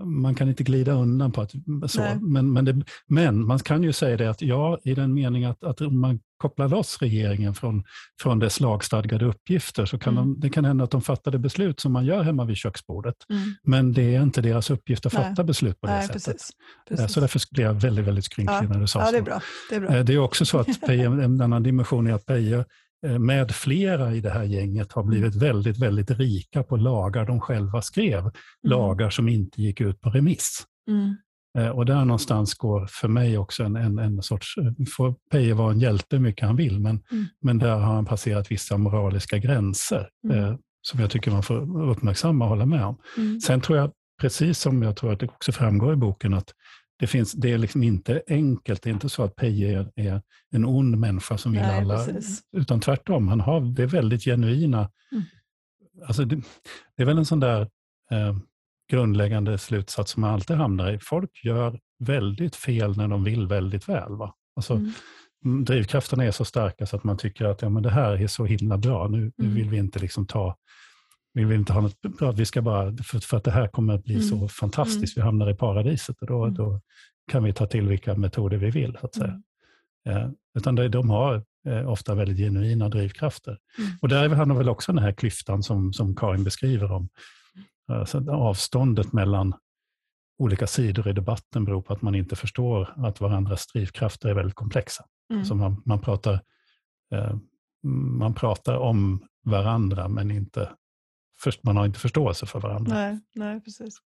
[0.06, 1.52] man kan inte glida undan på att
[1.88, 2.02] så.
[2.22, 5.64] Men, men, det, men, man kan ju säga det att ja, i den meningen att,
[5.64, 7.84] att man kopplar loss regeringen från,
[8.22, 10.34] från dess lagstadgade uppgifter så kan mm.
[10.34, 13.16] de, det kan hända att de fattade beslut som man gör hemma vid köksbordet.
[13.30, 13.56] Mm.
[13.64, 15.24] Men det är inte deras uppgift att Nej.
[15.24, 16.26] fatta beslut på det Nej, sättet.
[16.26, 16.50] Precis.
[16.90, 17.14] Eh, precis.
[17.14, 18.74] Så därför blev jag väldigt, väldigt skrynklig ja.
[18.74, 19.42] när du sa ja, det är bra.
[19.70, 19.96] Det är, bra.
[19.96, 22.66] Eh, det är också så att Peje, en annan dimension är att Peje
[23.20, 27.82] med flera i det här gänget har blivit väldigt, väldigt rika på lagar de själva
[27.82, 28.20] skrev.
[28.20, 28.32] Mm.
[28.64, 30.64] Lagar som inte gick ut på remiss.
[30.90, 31.16] Mm.
[31.58, 35.54] Eh, och där någonstans går för mig också en, en, en sorts, eh, får Peje
[35.54, 37.26] vara en hjälte hur mycket han vill, men, mm.
[37.42, 40.44] men där har han passerat vissa moraliska gränser mm.
[40.44, 42.98] eh, som jag tycker man får uppmärksamma och hålla med om.
[43.18, 43.42] Mm.
[43.42, 43.92] Sen tror jag,
[44.22, 46.54] precis som jag tror att det också framgår i boken, att
[47.02, 48.82] det, finns, det är liksom inte enkelt.
[48.84, 50.22] Det är inte så att Peje är,
[50.52, 52.06] en ond människa som vill Nej, alla.
[52.06, 52.42] Precis.
[52.58, 54.90] Utan tvärtom, han har, det är väldigt genuina...
[55.12, 55.24] Mm.
[56.06, 56.36] Alltså det,
[56.98, 57.62] det, är väl en sån där
[58.12, 58.38] eh,
[58.92, 61.00] grundläggande slutsats som man alltid hamnar i.
[61.00, 64.16] Folk gör väldigt fel när de vill väldigt väl.
[64.16, 64.36] Va?
[64.56, 64.92] Alltså, mm.
[65.46, 68.28] mm drivkrafterna är så starka så att man tycker att ja, men det här är
[68.28, 69.08] så himla bra.
[69.08, 69.34] Nu, mm.
[69.38, 70.58] nu vill vi inte liksom ta
[71.34, 73.94] vi vill inte ha något bra, vi ska bara, för, för att det här kommer
[73.94, 74.28] att bli mm.
[74.28, 76.56] så fantastiskt, vi hamnar i paradiset och då, mm.
[76.56, 76.82] då
[77.32, 78.98] kan vi ta till vilka metoder vi vill.
[79.00, 79.42] Så att säga.
[80.06, 80.24] Mm.
[80.24, 83.58] Eh, utan de, de har eh, ofta väldigt genuina drivkrafter.
[83.78, 83.92] Mm.
[84.02, 87.10] Och där de väl också den här klyftan som, som Karin beskriver om.
[87.88, 89.54] Alltså avståndet mellan
[90.38, 94.56] olika sidor i debatten beror på att man inte förstår att varandras drivkrafter är väldigt
[94.56, 95.06] komplexa.
[95.34, 95.46] Mm.
[95.46, 96.42] Så man, man, pratar,
[97.14, 97.36] eh,
[98.20, 100.70] man pratar om varandra men inte
[101.62, 102.96] man har inte förståelse för varandra.
[102.96, 103.98] Nej, nej precis.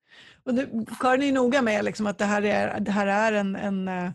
[0.44, 0.68] Och det,
[1.00, 4.10] Karin är noga med liksom att det här är, det här är en, en, eh,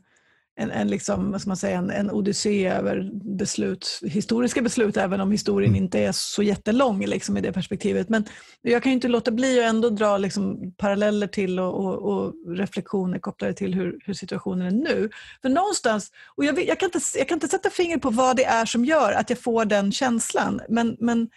[0.59, 5.21] en, en, liksom, vad ska man säga, en, en odyssé över beslut, historiska beslut, även
[5.21, 5.83] om historien mm.
[5.83, 8.09] inte är så jättelång liksom, i det perspektivet.
[8.09, 8.25] Men
[8.61, 13.19] jag kan inte låta bli att ändå dra liksom, paralleller till och, och, och, reflektioner
[13.19, 15.09] kopplade till hur, hur situationen är nu.
[15.41, 18.45] För någonstans, och jag, jag, kan inte, jag kan inte sätta fingret på vad det
[18.45, 21.29] är som gör att jag får den känslan, men, men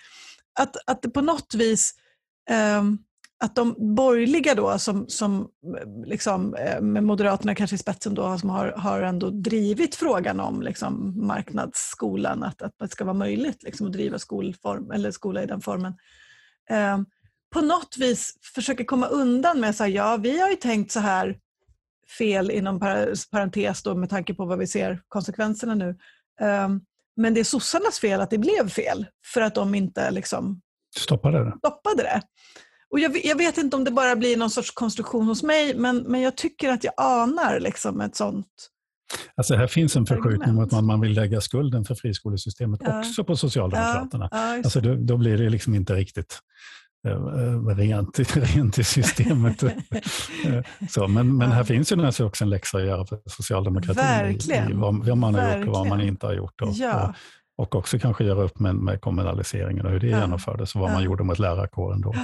[0.60, 1.94] att, att det på något vis
[2.50, 2.82] eh,
[3.42, 8.38] att de borgerliga då, som, som eh, liksom, eh, med Moderaterna kanske i spetsen, då,
[8.38, 13.62] som har, har ändå drivit frågan om liksom, marknadsskolan, att, att det ska vara möjligt
[13.62, 15.94] liksom, att driva skolform, eller skola i den formen.
[16.70, 16.98] Eh,
[17.52, 21.38] på något vis försöker komma undan med att ja vi har ju tänkt så här
[22.18, 22.80] fel inom
[23.30, 25.96] parentes då, med tanke på vad vi ser konsekvenserna nu.
[26.40, 26.80] Um,
[27.16, 30.60] men det är sossarnas fel att det blev fel, för att de inte liksom
[30.96, 31.54] stoppade det.
[31.58, 32.22] Stoppade det.
[32.90, 35.98] Och jag, jag, vet inte om det bara blir någon sorts konstruktion hos mig, men,
[35.98, 38.46] men jag tycker att jag anar liksom ett sånt
[39.36, 42.98] Alltså här finns en förskjutning mot att man vill lägga skulden för friskolesystemet ja.
[42.98, 44.28] också på Socialdemokraterna.
[44.30, 46.38] Ja, ja, alltså då, då, blir det liksom inte riktigt
[47.76, 49.62] rent, rent i systemet.
[50.46, 54.02] Eh, så, men, men här finns ju naturligtvis också en läxa att göra för socialdemokratin.
[54.02, 54.70] Verkligen.
[54.70, 55.66] I, vad, vad man har Verkligen.
[55.66, 56.62] gjort och vad man inte har gjort.
[56.62, 57.14] Och, ja.
[57.56, 60.20] och, och också kanske göra upp med, med kommunaliseringen och hur det ja.
[60.20, 60.94] genomfördes och vad ja.
[60.94, 62.14] man gjorde mot lärarkåren då.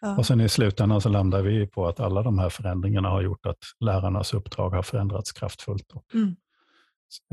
[0.00, 0.16] Ja.
[0.16, 3.46] Och sen i slutändan så landar vi på att alla de här förändringarna har gjort
[3.46, 5.92] att lärarnas uppdrag har förändrats kraftfullt.
[5.92, 6.36] Och, mm.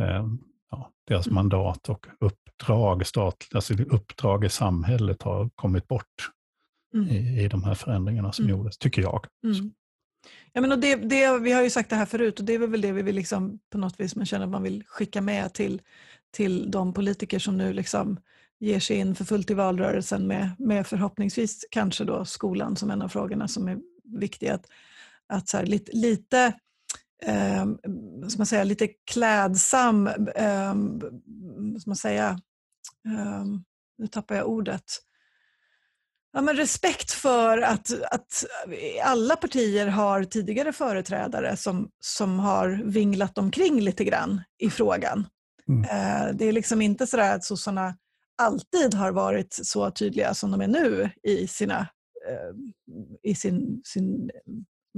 [0.01, 0.25] eh,
[0.71, 1.35] ja, deras mm.
[1.35, 6.05] mandat och uppdrag, statligt, alltså uppdrag i samhället har kommit bort
[6.93, 7.07] mm.
[7.07, 8.57] i, i de här förändringarna som mm.
[8.57, 9.25] gjordes, tycker jag.
[9.43, 9.71] Mm.
[10.53, 12.59] Ja, men och det, det, vi har ju sagt det här förut och det är
[12.59, 15.53] väl det vi vill liksom, på något vis man känner att man vill skicka med
[15.53, 15.81] till,
[16.31, 18.19] till de politiker som nu liksom
[18.59, 23.01] ger sig in för fullt i valrörelsen med, med förhoppningsvis kanske då skolan som en
[23.01, 24.53] av frågorna som är viktiga.
[24.53, 24.65] Att,
[25.27, 26.53] att så här, lite, lite
[27.25, 27.65] eh,
[28.37, 30.73] man säga, lite klädsam, eh,
[31.85, 32.39] man säga,
[33.05, 33.45] eh,
[33.97, 34.83] nu tappar jag ordet,
[36.33, 38.45] ja, men respekt för att, att
[39.03, 45.27] alla partier har tidigare företrädare som, som har vinglat omkring lite grann i frågan.
[45.67, 45.83] Mm.
[45.83, 47.95] Eh, det är liksom inte så att sossarna
[48.41, 51.79] alltid har varit så tydliga som de är nu i, sina,
[52.29, 52.55] eh,
[53.23, 54.29] i sin, sin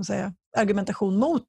[0.08, 1.46] säga, argumentation mot,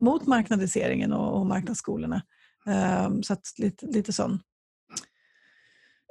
[0.00, 2.22] mot marknadiseringen och, och marknadsskolorna.
[2.66, 4.40] Eh, så att lite, lite sån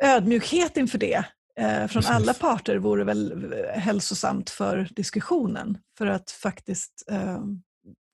[0.03, 1.25] ödmjukhet inför det
[1.59, 7.39] eh, från alla parter vore väl hälsosamt för diskussionen för att faktiskt eh,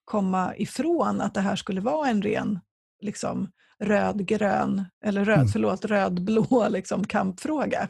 [0.05, 2.59] komma ifrån att det här skulle vara en ren
[3.01, 3.51] liksom,
[3.83, 5.47] röd-grön, eller röd, mm.
[5.47, 7.87] förlåt, röd-blå liksom, kampfråga.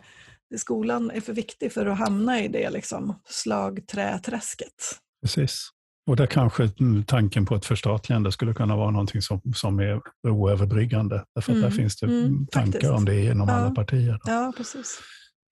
[0.57, 4.99] Skolan är för viktig för att hamna i det liksom, slagträträsket.
[5.21, 5.69] Precis.
[6.07, 6.69] Och där kanske
[7.07, 11.23] tanken på ett förstatligande skulle kunna vara någonting som, som är oöverbryggande.
[11.35, 11.63] Därför mm.
[11.63, 12.91] att där finns det mm, tankar faktiskt.
[12.93, 13.55] om det inom ja.
[13.55, 14.19] alla partier.
[14.23, 14.99] Ja, precis.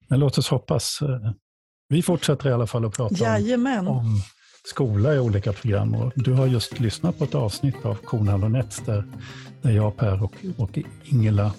[0.07, 0.99] Men låt oss hoppas.
[1.89, 4.21] Vi fortsätter i alla fall att prata om, om
[4.67, 5.95] skola i olika program.
[5.95, 9.03] Och du har just lyssnat på ett avsnitt av Kornhall och Nets där,
[9.61, 11.51] där jag, Per och, och Ingela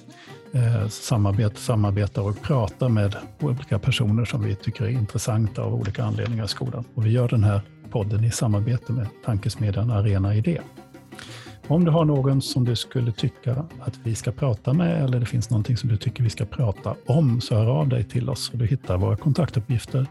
[0.53, 6.05] eh, samarbetar, samarbetar och pratar med olika personer som vi tycker är intressanta av olika
[6.05, 6.85] anledningar i skolan.
[6.95, 10.61] Och vi gör den här podden i samarbete med tankesmedjan Arena Idé.
[11.69, 15.27] Om du har någon som du skulle tycka att vi ska prata med eller det
[15.27, 18.51] finns någonting som du tycker vi ska prata om så hör av dig till oss.
[18.51, 20.07] Och du hittar våra kontaktuppgifter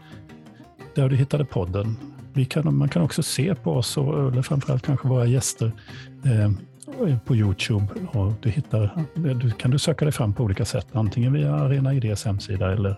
[0.94, 1.96] där du hittade podden
[2.38, 5.72] vi kan, man kan också se på oss, och, eller framförallt kanske våra gäster,
[6.24, 6.52] eh,
[7.24, 7.86] på Youtube.
[8.12, 11.94] Och du, hittar, du kan du söka dig fram på olika sätt, antingen via Arena
[11.94, 12.96] Idés hemsida eller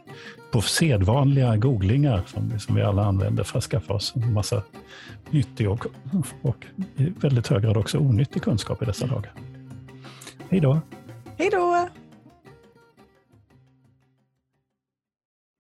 [0.53, 4.62] på sedvanliga googlingar som, som vi alla använder för att skaffa oss en massa
[5.30, 5.86] nyttig och,
[6.42, 9.32] och i väldigt hög grad också onyttig kunskap i dessa dagar.
[10.51, 10.80] Hej då!
[11.38, 11.88] Hej då!